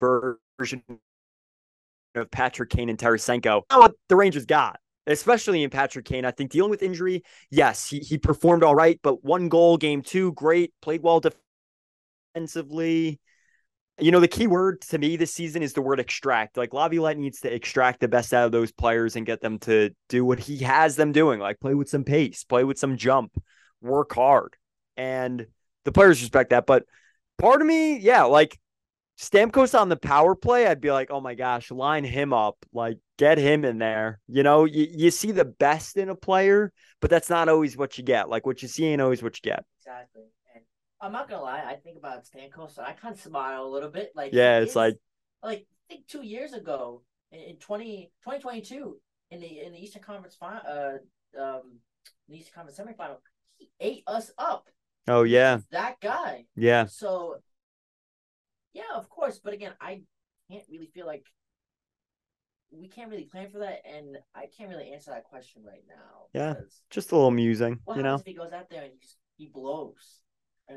version 0.00 0.82
of 2.14 2.30
Patrick 2.30 2.70
Kane 2.70 2.88
and 2.88 2.98
Tarasenko. 2.98 3.62
What 3.70 3.94
the 4.08 4.16
Rangers 4.16 4.46
got, 4.46 4.78
especially 5.06 5.62
in 5.62 5.70
Patrick 5.70 6.04
Kane. 6.04 6.24
I 6.24 6.30
think 6.30 6.50
dealing 6.50 6.70
with 6.70 6.82
injury, 6.82 7.22
yes, 7.50 7.88
he 7.88 8.00
he 8.00 8.18
performed 8.18 8.62
all 8.62 8.74
right, 8.74 8.98
but 9.02 9.24
one 9.24 9.48
goal, 9.48 9.76
game 9.76 10.02
two, 10.02 10.32
great, 10.32 10.72
played 10.82 11.02
well 11.02 11.20
defensively 12.34 13.20
you 14.00 14.10
know, 14.10 14.20
the 14.20 14.28
key 14.28 14.46
word 14.46 14.80
to 14.80 14.98
me 14.98 15.16
this 15.16 15.32
season 15.32 15.62
is 15.62 15.72
the 15.72 15.82
word 15.82 16.00
extract. 16.00 16.56
Like 16.56 16.72
Laviolette 16.72 17.18
needs 17.18 17.40
to 17.40 17.52
extract 17.52 18.00
the 18.00 18.08
best 18.08 18.32
out 18.32 18.46
of 18.46 18.52
those 18.52 18.72
players 18.72 19.16
and 19.16 19.26
get 19.26 19.40
them 19.40 19.58
to 19.60 19.90
do 20.08 20.24
what 20.24 20.38
he 20.38 20.58
has 20.58 20.96
them 20.96 21.12
doing, 21.12 21.38
like 21.38 21.60
play 21.60 21.74
with 21.74 21.88
some 21.88 22.04
pace, 22.04 22.44
play 22.44 22.64
with 22.64 22.78
some 22.78 22.96
jump, 22.96 23.32
work 23.80 24.14
hard. 24.14 24.56
And 24.96 25.46
the 25.84 25.92
players 25.92 26.20
respect 26.20 26.50
that. 26.50 26.66
But 26.66 26.84
part 27.38 27.60
of 27.60 27.66
me, 27.66 27.98
yeah, 27.98 28.24
like 28.24 28.58
Stamkos 29.18 29.78
on 29.78 29.88
the 29.88 29.96
power 29.96 30.34
play, 30.34 30.66
I'd 30.66 30.80
be 30.80 30.92
like, 30.92 31.10
oh 31.10 31.20
my 31.20 31.34
gosh, 31.34 31.70
line 31.70 32.04
him 32.04 32.32
up, 32.32 32.56
like 32.72 32.98
get 33.18 33.38
him 33.38 33.64
in 33.64 33.78
there. 33.78 34.20
You 34.28 34.42
know, 34.42 34.64
you, 34.64 34.86
you 34.90 35.10
see 35.10 35.32
the 35.32 35.44
best 35.44 35.96
in 35.96 36.08
a 36.08 36.14
player, 36.14 36.72
but 37.00 37.10
that's 37.10 37.28
not 37.28 37.48
always 37.48 37.76
what 37.76 37.98
you 37.98 38.04
get. 38.04 38.30
Like 38.30 38.46
what 38.46 38.62
you 38.62 38.68
see 38.68 38.86
ain't 38.86 39.02
always 39.02 39.22
what 39.22 39.36
you 39.36 39.50
get. 39.50 39.64
Exactly. 39.80 40.22
I'm 41.00 41.12
not 41.12 41.28
gonna 41.28 41.42
lie. 41.42 41.62
I 41.66 41.76
think 41.76 41.96
about 41.96 42.24
Stamkos, 42.24 42.74
so 42.74 42.82
I 42.82 42.92
kind 42.92 43.14
of 43.14 43.20
smile 43.20 43.64
a 43.64 43.68
little 43.68 43.88
bit. 43.90 44.12
Like 44.14 44.32
yeah, 44.32 44.58
it's 44.60 44.76
like 44.76 44.96
like 45.42 45.66
I 45.88 45.94
think 45.94 46.06
two 46.06 46.22
years 46.22 46.52
ago 46.52 47.02
in 47.32 47.56
20, 47.56 48.10
2022 48.24 48.96
in 49.30 49.40
the 49.40 49.60
in 49.60 49.72
the 49.72 49.78
Eastern 49.82 50.02
Conference 50.02 50.36
final, 50.38 50.60
uh, 50.68 51.40
um, 51.40 51.78
the 52.28 52.36
Eastern 52.36 52.54
Conference 52.54 52.78
semifinal, 52.78 53.16
he 53.56 53.70
ate 53.80 54.02
us 54.06 54.30
up. 54.36 54.68
Oh 55.08 55.22
yeah, 55.22 55.60
that 55.70 56.00
guy. 56.00 56.44
Yeah. 56.54 56.86
So, 56.86 57.36
yeah, 58.72 58.82
of 58.94 59.08
course. 59.08 59.40
But 59.42 59.54
again, 59.54 59.72
I 59.80 60.02
can't 60.50 60.64
really 60.70 60.90
feel 60.92 61.06
like 61.06 61.24
we 62.70 62.88
can't 62.88 63.10
really 63.10 63.24
plan 63.24 63.48
for 63.50 63.58
that, 63.58 63.82
and 63.84 64.18
I 64.34 64.46
can't 64.56 64.70
really 64.70 64.92
answer 64.92 65.10
that 65.12 65.24
question 65.24 65.62
right 65.64 65.84
now. 65.88 66.26
Yeah, 66.34 66.54
just 66.90 67.10
a 67.12 67.16
little 67.16 67.30
musing. 67.30 67.78
What 67.84 67.96
you 67.96 68.02
know, 68.02 68.16
if 68.16 68.24
he 68.24 68.34
goes 68.34 68.52
out 68.52 68.68
there 68.70 68.82
and 68.82 68.92
he, 69.36 69.44
he 69.44 69.50
blows? 69.52 70.20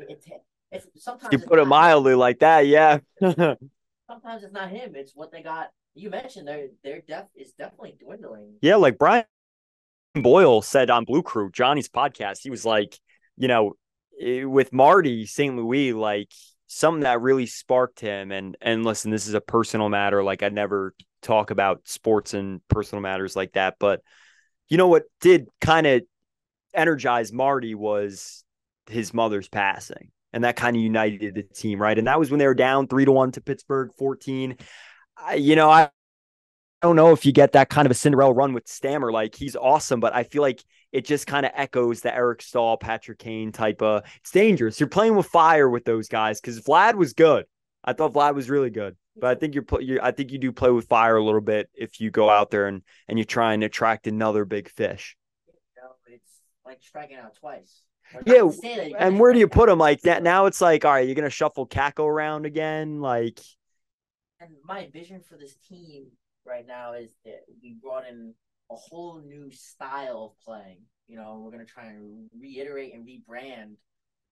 It's, 0.09 0.27
it's 0.71 1.03
sometimes 1.03 1.31
you 1.31 1.39
put 1.39 1.59
it 1.59 1.65
mildly 1.65 2.13
him. 2.13 2.19
like 2.19 2.39
that, 2.39 2.67
yeah. 2.67 2.99
sometimes 3.21 4.43
it's 4.43 4.53
not 4.53 4.69
him; 4.69 4.93
it's 4.95 5.13
what 5.15 5.31
they 5.31 5.41
got. 5.41 5.69
You 5.95 6.09
mentioned 6.09 6.47
their 6.47 6.67
their 6.83 7.01
depth 7.01 7.31
is 7.35 7.53
definitely 7.53 7.95
dwindling. 7.99 8.55
Yeah, 8.61 8.77
like 8.77 8.97
Brian 8.97 9.25
Boyle 10.15 10.61
said 10.61 10.89
on 10.89 11.05
Blue 11.05 11.23
Crew, 11.23 11.51
Johnny's 11.51 11.89
podcast. 11.89 12.39
He 12.41 12.49
was 12.49 12.65
like, 12.65 12.99
you 13.37 13.47
know, 13.47 13.73
with 14.19 14.73
Marty 14.73 15.25
St. 15.25 15.55
Louis, 15.55 15.93
like 15.93 16.31
something 16.67 17.03
that 17.03 17.21
really 17.21 17.45
sparked 17.45 17.99
him. 17.99 18.31
And 18.31 18.57
and 18.61 18.83
listen, 18.83 19.11
this 19.11 19.27
is 19.27 19.33
a 19.33 19.41
personal 19.41 19.89
matter. 19.89 20.23
Like 20.23 20.43
I 20.43 20.49
never 20.49 20.93
talk 21.21 21.51
about 21.51 21.81
sports 21.85 22.33
and 22.33 22.61
personal 22.67 23.01
matters 23.01 23.35
like 23.35 23.53
that, 23.53 23.75
but 23.79 24.01
you 24.69 24.77
know 24.77 24.87
what 24.87 25.03
did 25.21 25.47
kind 25.61 25.85
of 25.85 26.01
energize 26.73 27.31
Marty 27.31 27.75
was 27.75 28.42
his 28.87 29.13
mother's 29.13 29.47
passing. 29.47 30.11
And 30.31 30.43
that 30.43 30.55
kind 30.55 30.75
of 30.75 30.81
united 30.81 31.35
the 31.35 31.43
team, 31.43 31.79
right? 31.79 31.97
And 31.97 32.07
that 32.07 32.19
was 32.19 32.31
when 32.31 32.39
they 32.39 32.47
were 32.47 32.55
down 32.55 32.87
three 32.87 33.05
to 33.05 33.11
one 33.11 33.31
to 33.33 33.41
Pittsburgh, 33.41 33.91
14. 33.97 34.57
I, 35.15 35.35
you 35.35 35.55
know, 35.55 35.69
I, 35.69 35.83
I 35.83 35.89
don't 36.81 36.95
know 36.95 37.11
if 37.11 37.25
you 37.25 37.31
get 37.31 37.53
that 37.53 37.69
kind 37.69 37.85
of 37.85 37.91
a 37.91 37.95
Cinderella 37.95 38.33
run 38.33 38.53
with 38.53 38.67
Stammer. 38.67 39.11
Like 39.11 39.35
he's 39.35 39.55
awesome, 39.55 39.99
but 39.99 40.13
I 40.13 40.23
feel 40.23 40.41
like 40.41 40.63
it 40.91 41.05
just 41.05 41.27
kind 41.27 41.45
of 41.45 41.53
echoes 41.55 42.01
the 42.01 42.13
Eric 42.13 42.41
Staal, 42.41 42.77
Patrick 42.77 43.19
Kane 43.19 43.51
type 43.51 43.81
of. 43.81 44.03
It's 44.17 44.31
dangerous. 44.31 44.79
You're 44.79 44.89
playing 44.89 45.15
with 45.15 45.27
fire 45.27 45.69
with 45.69 45.85
those 45.85 46.09
guys 46.09 46.41
because 46.41 46.59
Vlad 46.61 46.95
was 46.95 47.13
good. 47.13 47.45
I 47.83 47.93
thought 47.93 48.13
Vlad 48.13 48.35
was 48.35 48.49
really 48.49 48.69
good, 48.69 48.97
but 49.15 49.29
I 49.29 49.35
think 49.35 49.55
you're, 49.55 49.65
you're 49.79 50.03
I 50.03 50.11
think 50.11 50.31
you 50.31 50.39
do 50.39 50.51
play 50.51 50.71
with 50.71 50.87
fire 50.87 51.15
a 51.15 51.23
little 51.23 51.41
bit 51.41 51.69
if 51.73 52.01
you 52.01 52.11
go 52.11 52.29
out 52.29 52.51
there 52.51 52.67
and 52.67 52.81
and 53.07 53.17
you 53.17 53.23
try 53.23 53.53
and 53.53 53.63
attract 53.63 54.07
another 54.07 54.43
big 54.43 54.69
fish. 54.69 55.15
You 55.47 55.53
know, 55.81 55.91
it's 56.07 56.41
like 56.65 56.81
striking 56.81 57.17
out 57.17 57.35
twice 57.35 57.81
yeah, 58.25 58.49
and 58.97 59.19
where 59.19 59.33
do 59.33 59.39
you 59.39 59.47
put 59.47 59.69
him 59.69 59.79
like 59.79 60.01
that? 60.01 60.23
Now 60.23 60.45
it's 60.45 60.61
like, 60.61 60.85
all 60.85 60.91
right, 60.91 61.05
you're 61.05 61.15
gonna 61.15 61.29
shuffle 61.29 61.67
Kakko 61.67 62.05
around 62.05 62.45
again, 62.45 63.01
like. 63.01 63.39
And 64.39 64.51
my 64.65 64.89
vision 64.91 65.21
for 65.21 65.37
this 65.37 65.55
team 65.69 66.07
right 66.45 66.67
now 66.67 66.93
is 66.93 67.15
that 67.25 67.41
we 67.61 67.77
brought 67.81 68.07
in 68.07 68.33
a 68.71 68.75
whole 68.75 69.21
new 69.21 69.49
style 69.51 70.35
of 70.35 70.45
playing. 70.45 70.81
You 71.07 71.17
know, 71.17 71.41
we're 71.43 71.51
gonna 71.51 71.65
try 71.65 71.85
and 71.87 72.29
reiterate 72.39 72.93
and 72.93 73.07
rebrand 73.07 73.75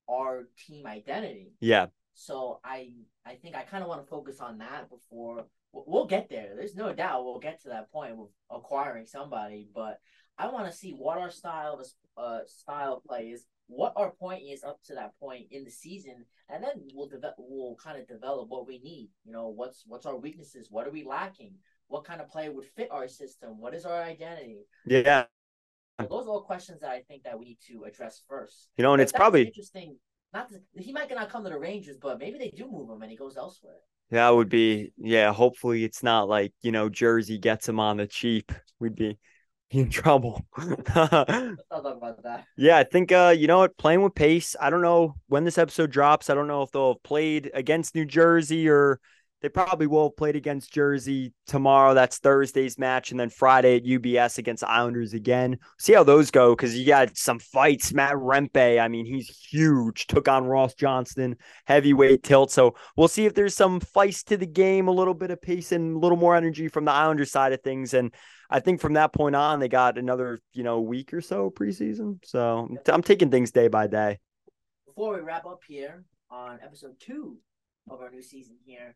our 0.10 0.48
team 0.68 0.86
identity. 0.86 1.54
Yeah. 1.60 1.88
So 2.14 2.60
I 2.64 2.92
I 3.26 3.36
think 3.36 3.56
I 3.56 3.64
kind 3.64 3.84
of 3.84 3.90
want 3.90 4.02
to 4.02 4.08
focus 4.08 4.40
on 4.40 4.58
that 4.60 4.90
before 4.90 5.46
we'll 5.74 6.06
get 6.06 6.30
there. 6.30 6.54
There's 6.56 6.76
no 6.76 6.94
doubt 6.94 7.24
we'll 7.24 7.40
get 7.40 7.62
to 7.62 7.70
that 7.70 7.92
point 7.92 8.18
with 8.18 8.30
acquiring 8.50 9.06
somebody, 9.06 9.70
but 9.74 10.00
I 10.38 10.50
want 10.50 10.70
to 10.70 10.78
see 10.78 10.92
what 10.92 11.18
our 11.18 11.30
style 11.30 11.80
of 11.80 11.88
uh, 12.18 12.40
style 12.46 13.02
play 13.08 13.28
is, 13.30 13.46
what 13.72 13.94
our 13.96 14.12
point 14.12 14.44
is 14.52 14.64
up 14.64 14.80
to 14.86 14.96
that 14.96 15.18
point 15.20 15.48
in 15.52 15.64
the 15.64 15.72
season, 15.72 16.26
and 16.50 16.64
then 16.64 16.74
we'll 16.94 17.08
develop. 17.08 17.36
We'll 17.40 17.76
kind 17.76 17.98
of 18.00 18.08
develop 18.08 18.50
what 18.50 18.68
we 18.68 18.80
need. 18.80 19.10
You 19.26 19.32
know, 19.34 19.48
what's 19.50 19.84
what's 19.88 20.06
our 20.06 20.18
weaknesses? 20.18 20.68
What 20.70 20.88
are 20.88 20.92
we 20.92 21.04
lacking? 21.04 21.54
What 21.88 22.04
kind 22.04 22.22
of 22.22 22.28
play 22.30 22.50
would 22.50 22.66
fit 22.76 22.90
our 22.92 23.08
system? 23.08 23.60
What 23.60 23.74
is 23.74 23.86
our 23.86 24.02
identity? 24.04 24.58
Yeah. 24.86 25.26
So 26.02 26.08
those 26.10 26.26
are 26.28 26.30
all 26.32 26.42
questions 26.44 26.82
that 26.82 26.90
I 26.92 27.02
think 27.02 27.24
that 27.24 27.38
we 27.40 27.46
need 27.46 27.60
to 27.68 27.84
address 27.84 28.22
first. 28.28 28.70
You 28.78 28.84
know, 28.84 28.94
and 28.94 29.00
But 29.00 29.04
it's 29.04 29.12
probably 29.12 29.44
interesting. 29.44 29.98
Not 30.34 30.50
to, 30.50 30.60
he 30.82 30.94
might 30.94 31.10
not 31.14 31.30
come 31.30 31.44
to 31.44 31.50
the 31.50 31.60
Rangers, 31.60 31.98
but 32.02 32.20
maybe 32.20 32.38
they 32.38 32.50
do 32.52 32.70
move 32.70 32.90
him 32.90 33.02
and 33.02 33.12
he 33.12 33.18
goes 33.18 33.38
elsewhere. 33.38 33.80
that 34.12 34.30
would 34.30 34.50
be 34.50 34.94
yeah. 34.98 35.32
Hopefully, 35.34 35.84
it's 35.84 36.04
not 36.04 36.28
like 36.30 36.54
you 36.62 36.72
know 36.72 36.90
Jersey 36.90 37.38
gets 37.38 37.68
him 37.68 37.80
on 37.80 37.98
the 37.98 38.08
cheap. 38.08 38.52
We'd 38.80 38.96
be 38.96 39.18
in 39.72 39.90
trouble. 39.90 40.46
Let's 40.58 40.96
not 40.96 41.28
talk 41.28 41.58
about 41.70 42.24
that. 42.24 42.46
Yeah, 42.58 42.78
I 42.78 42.84
think 42.84 43.12
uh, 43.12 43.34
you 43.36 43.48
know 43.48 43.60
what, 43.60 43.78
playing 43.78 44.04
with 44.04 44.14
pace. 44.14 44.56
I 44.60 44.70
don't 44.70 44.82
know 44.82 45.16
when 45.28 45.44
this 45.44 45.58
episode 45.58 45.92
drops. 45.92 46.30
I 46.30 46.36
don't 46.36 46.48
know 46.48 46.62
if 46.62 46.72
they'll 46.72 46.94
have 46.94 47.04
played 47.04 47.50
against 47.54 47.96
New 47.96 48.06
Jersey 48.06 48.70
or 48.70 49.00
they 49.42 49.50
probably 49.50 49.88
will 49.88 50.10
have 50.10 50.18
played 50.18 50.36
against 50.36 50.72
Jersey 50.72 51.34
tomorrow. 51.48 51.96
That's 51.96 52.20
Thursday's 52.20 52.78
match, 52.78 53.10
and 53.10 53.20
then 53.20 53.32
Friday 53.32 53.78
at 53.78 53.84
UBS 53.84 54.38
against 54.38 54.64
Islanders 54.64 55.14
again. 55.14 55.58
See 55.80 55.94
how 55.94 56.04
those 56.04 56.30
go 56.30 56.56
because 56.56 56.78
you 56.78 56.86
got 56.86 57.18
some 57.18 57.40
fights. 57.40 57.92
Matt 57.92 58.14
Rempe, 58.14 58.80
I 58.80 58.88
mean, 58.88 59.08
he's 59.08 59.30
huge. 59.50 60.06
Took 60.06 60.28
on 60.28 60.46
Ross 60.46 60.76
Johnston, 60.76 61.38
heavyweight 61.66 62.22
tilt. 62.22 62.52
So 62.52 62.76
we'll 62.96 63.08
see 63.08 63.26
if 63.26 63.34
there's 63.34 63.56
some 63.56 63.80
feist 63.80 64.26
to 64.26 64.38
the 64.38 64.46
game, 64.46 64.88
a 64.88 64.92
little 64.92 65.16
bit 65.16 65.32
of 65.32 65.42
pace 65.42 65.72
and 65.72 65.96
a 65.96 66.00
little 66.00 66.20
more 66.20 66.36
energy 66.36 66.68
from 66.68 66.86
the 66.86 66.92
Islanders 66.92 67.32
side 67.32 67.52
of 67.52 67.62
things. 67.62 67.96
And 67.96 68.14
I 68.52 68.60
think 68.60 68.82
from 68.82 68.94
that 68.94 69.14
point 69.14 69.36
on, 69.36 69.60
they 69.60 69.70
got 69.70 69.98
another 69.98 70.40
you 70.54 70.64
know 70.64 70.82
week 70.82 71.14
or 71.14 71.22
so 71.22 71.50
preseason. 71.50 72.20
So 72.26 72.70
I'm 72.88 73.02
taking 73.02 73.32
things 73.32 73.52
day 73.52 73.68
by 73.68 73.88
day. 73.88 74.20
Before 74.86 75.16
we 75.16 75.22
wrap 75.22 75.46
up 75.46 75.62
here 75.68 76.04
on 76.30 76.60
episode 76.62 77.00
two 77.00 77.38
of 77.90 78.02
our 78.02 78.12
new 78.12 78.22
season 78.22 78.58
here, 78.66 78.96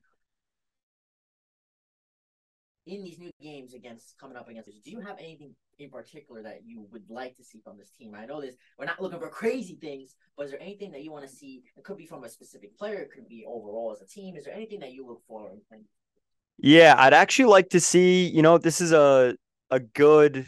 in 2.85 3.03
these 3.03 3.17
new 3.17 3.31
games 3.41 3.73
against 3.73 4.17
coming 4.19 4.37
up 4.37 4.49
against, 4.49 4.69
do 4.83 4.91
you 4.91 4.99
have 4.99 5.17
anything 5.19 5.55
in 5.79 5.89
particular 5.89 6.43
that 6.43 6.59
you 6.65 6.85
would 6.91 7.09
like 7.09 7.35
to 7.37 7.43
see 7.43 7.59
from 7.63 7.77
this 7.77 7.91
team? 7.97 8.13
I 8.13 8.25
know 8.25 8.41
this 8.41 8.55
we're 8.77 8.85
not 8.85 9.01
looking 9.01 9.19
for 9.19 9.29
crazy 9.29 9.77
things, 9.81 10.15
but 10.37 10.45
is 10.45 10.51
there 10.51 10.61
anything 10.61 10.91
that 10.91 11.01
you 11.03 11.11
want 11.11 11.27
to 11.27 11.33
see? 11.33 11.63
It 11.77 11.83
could 11.83 11.97
be 11.97 12.05
from 12.05 12.25
a 12.25 12.29
specific 12.29 12.77
player, 12.77 12.97
it 12.97 13.11
could 13.13 13.27
be 13.29 13.45
overall 13.47 13.93
as 13.93 14.01
a 14.01 14.05
team. 14.05 14.35
Is 14.35 14.45
there 14.45 14.53
anything 14.53 14.81
that 14.81 14.91
you 14.91 15.07
look 15.07 15.21
for? 15.27 15.51
Yeah, 16.57 16.95
I'd 16.97 17.13
actually 17.13 17.45
like 17.45 17.69
to 17.69 17.79
see, 17.79 18.27
you 18.27 18.41
know, 18.41 18.57
this 18.57 18.81
is 18.81 18.91
a 18.91 19.35
a 19.71 19.80
good 19.80 20.45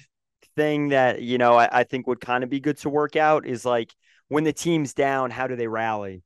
thing 0.56 0.90
that, 0.90 1.22
you 1.22 1.38
know, 1.38 1.56
I, 1.58 1.70
I 1.72 1.84
think 1.84 2.08
would 2.08 2.22
kind 2.22 2.44
of 2.44 2.50
be 2.50 2.60
good 2.60 2.78
to 2.80 2.90
work 2.90 3.16
out 3.16 3.46
is 3.46 3.66
like 3.66 3.94
when 4.28 4.44
the 4.44 4.54
team's 4.54 4.94
down, 4.94 5.32
how 5.32 5.48
do 5.48 5.56
they 5.56 5.68
rally? 5.68 6.24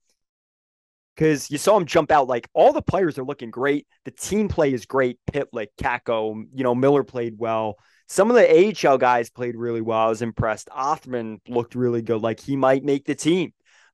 Because 1.15 1.51
you 1.51 1.57
saw 1.57 1.77
him 1.77 1.85
jump 1.85 2.11
out, 2.11 2.27
like 2.27 2.47
all 2.53 2.73
the 2.73 2.81
players 2.81 3.19
are 3.19 3.23
looking 3.23 3.51
great. 3.51 3.85
The 4.05 4.11
team 4.11 4.47
play 4.47 4.73
is 4.73 4.85
great. 4.85 5.19
Pitlick, 5.31 5.67
Kakko, 5.79 6.45
you 6.53 6.63
know, 6.63 6.73
Miller 6.73 7.03
played 7.03 7.37
well. 7.37 7.77
Some 8.07 8.29
of 8.29 8.35
the 8.35 8.73
AHL 8.89 8.97
guys 8.97 9.29
played 9.29 9.55
really 9.55 9.81
well. 9.81 9.99
I 9.99 10.09
was 10.09 10.21
impressed. 10.21 10.69
Othmann 10.69 11.39
looked 11.47 11.75
really 11.75 12.01
good. 12.01 12.21
Like 12.21 12.39
he 12.39 12.55
might 12.55 12.83
make 12.83 13.05
the 13.05 13.15
team. 13.15 13.53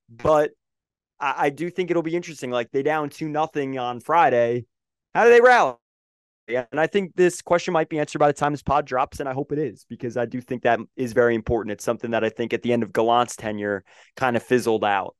But 0.09 0.51
I, 1.19 1.33
I 1.37 1.49
do 1.49 1.69
think 1.69 1.91
it'll 1.91 2.03
be 2.03 2.15
interesting. 2.15 2.49
Like 2.49 2.71
they 2.71 2.83
down 2.83 3.09
two 3.09 3.27
nothing 3.27 3.77
on 3.77 3.99
Friday. 3.99 4.65
How 5.13 5.25
do 5.25 5.31
they 5.31 5.41
rally? 5.41 5.75
Yeah, 6.47 6.65
and 6.71 6.79
I 6.79 6.87
think 6.87 7.15
this 7.15 7.41
question 7.41 7.73
might 7.73 7.89
be 7.89 7.99
answered 7.99 8.19
by 8.19 8.27
the 8.27 8.33
time 8.33 8.53
this 8.53 8.63
pod 8.63 8.85
drops, 8.85 9.19
and 9.19 9.27
I 9.27 9.33
hope 9.33 9.51
it 9.51 9.59
is 9.59 9.85
because 9.89 10.15
I 10.15 10.25
do 10.25 10.39
think 10.39 10.63
that 10.63 10.79
is 10.95 11.11
very 11.13 11.35
important. 11.35 11.73
It's 11.73 11.83
something 11.83 12.11
that 12.11 12.23
I 12.23 12.29
think 12.29 12.53
at 12.53 12.61
the 12.61 12.71
end 12.71 12.83
of 12.83 12.93
Gallant's 12.93 13.35
tenure 13.35 13.83
kind 14.15 14.37
of 14.37 14.43
fizzled 14.43 14.85
out. 14.85 15.15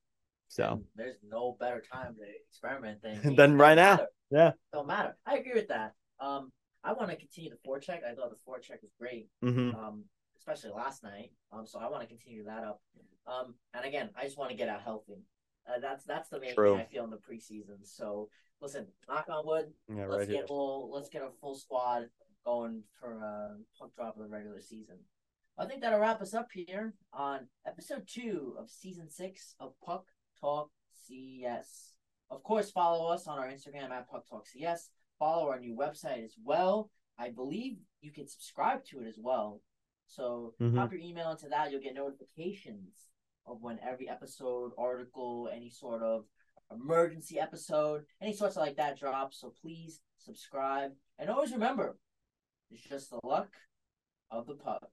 So 0.48 0.82
there's 0.96 1.18
no 1.30 1.58
better 1.60 1.84
time 1.92 2.16
to 2.16 2.22
experiment 2.50 3.02
than 3.02 3.36
Than 3.36 3.58
right 3.58 3.76
now. 3.76 3.92
Matter. 3.92 4.08
yeah, 4.32 4.52
Don't 4.72 4.88
matter. 4.88 5.18
I 5.26 5.38
agree 5.38 5.54
with 5.54 5.68
that. 5.68 5.94
Um, 6.20 6.52
I 6.84 6.94
want 6.94 7.10
to 7.10 7.18
continue 7.18 7.50
the 7.50 7.58
forecheck. 7.68 8.00
I 8.10 8.16
thought 8.16 8.30
the 8.30 8.38
forecheck 8.50 8.82
was 8.82 8.92
great. 9.00 9.28
hmm 9.42 9.72
um, 9.72 10.06
especially 10.38 10.72
last 10.72 11.04
night. 11.04 11.32
Um, 11.52 11.66
so 11.66 11.80
I 11.80 11.90
want 11.90 12.04
to 12.04 12.08
continue 12.08 12.46
that 12.46 12.64
up. 12.64 12.82
Um, 13.28 13.56
and 13.74 13.86
again, 13.86 14.10
I 14.18 14.24
just 14.24 14.38
want 14.38 14.52
to 14.52 14.56
get 14.56 14.70
out 14.70 14.82
healthy. 14.82 15.24
Uh, 15.68 15.80
that's 15.80 16.06
that's 16.06 16.30
the 16.30 16.40
main 16.40 16.54
True. 16.56 16.74
thing 16.74 16.82
I 16.82 16.86
feel 16.86 17.04
in 17.04 17.10
the 17.10 17.18
preseason. 17.18 17.84
So 17.84 18.30
listen, 18.62 18.88
knock 19.08 19.26
on 19.30 19.46
wood. 19.46 19.74
yeah, 19.90 20.06
let's 20.06 20.20
right 20.20 20.28
get 20.28 20.36
here. 20.36 20.46
all 20.50 20.90
let's 20.94 21.10
get 21.10 21.22
a 21.22 21.30
full 21.42 21.56
squad 21.56 22.10
going 22.46 22.84
for 23.00 23.20
uh 23.24 23.56
puck 23.80 23.94
drop 23.96 24.16
of 24.16 24.24
the 24.24 24.30
regular 24.30 24.62
season. 24.62 24.96
I 25.58 25.66
think 25.66 25.82
that'll 25.82 26.00
wrap 26.00 26.22
us 26.22 26.34
up 26.34 26.48
here 26.54 26.94
on 27.14 27.48
episode 27.66 28.08
two 28.08 28.56
of 28.60 28.70
season 28.70 29.10
six 29.10 29.56
of 29.60 29.74
Puck 29.84 30.06
Talk 30.40 30.70
CS. 31.08 31.94
Of 32.30 32.44
course, 32.44 32.70
follow 32.72 33.08
us 33.12 33.28
on 33.28 33.40
our 33.40 33.48
Instagram 33.48 33.90
at 33.92 34.10
Puck 34.10 34.28
Talk 34.30 34.46
CS. 34.48 34.90
Follow 35.20 35.50
our 35.50 35.60
new 35.60 35.76
website 35.76 36.24
as 36.24 36.36
well. 36.44 36.92
I 37.18 37.30
believe 37.32 37.78
you 38.02 38.12
can 38.12 38.28
subscribe 38.28 38.86
to 38.86 39.02
it 39.02 39.08
as 39.08 39.18
well. 39.18 39.62
So 40.06 40.54
Mhm. 40.62 40.76
pop 40.76 40.92
your 40.92 41.02
email 41.02 41.32
into 41.32 41.50
that. 41.50 41.72
You'll 41.72 41.82
get 41.82 41.96
notifications 41.96 43.10
of 43.48 43.62
when 43.62 43.80
every 43.88 44.10
episode, 44.10 44.72
article, 44.78 45.50
any 45.54 45.70
sort 45.70 46.04
of 46.04 46.26
emergency 46.72 47.40
episode, 47.40 48.04
any 48.22 48.34
sorts 48.34 48.58
of 48.58 48.62
like 48.62 48.78
that 48.78 49.00
drops. 49.00 49.40
So 49.40 49.54
please 49.62 50.02
subscribe. 50.18 50.92
And 51.18 51.30
always 51.30 51.54
remember, 51.54 51.98
it's 52.70 52.84
just 52.84 53.10
the 53.10 53.20
luck 53.24 53.50
of 54.30 54.46
the 54.46 54.56
puck. 54.56 54.90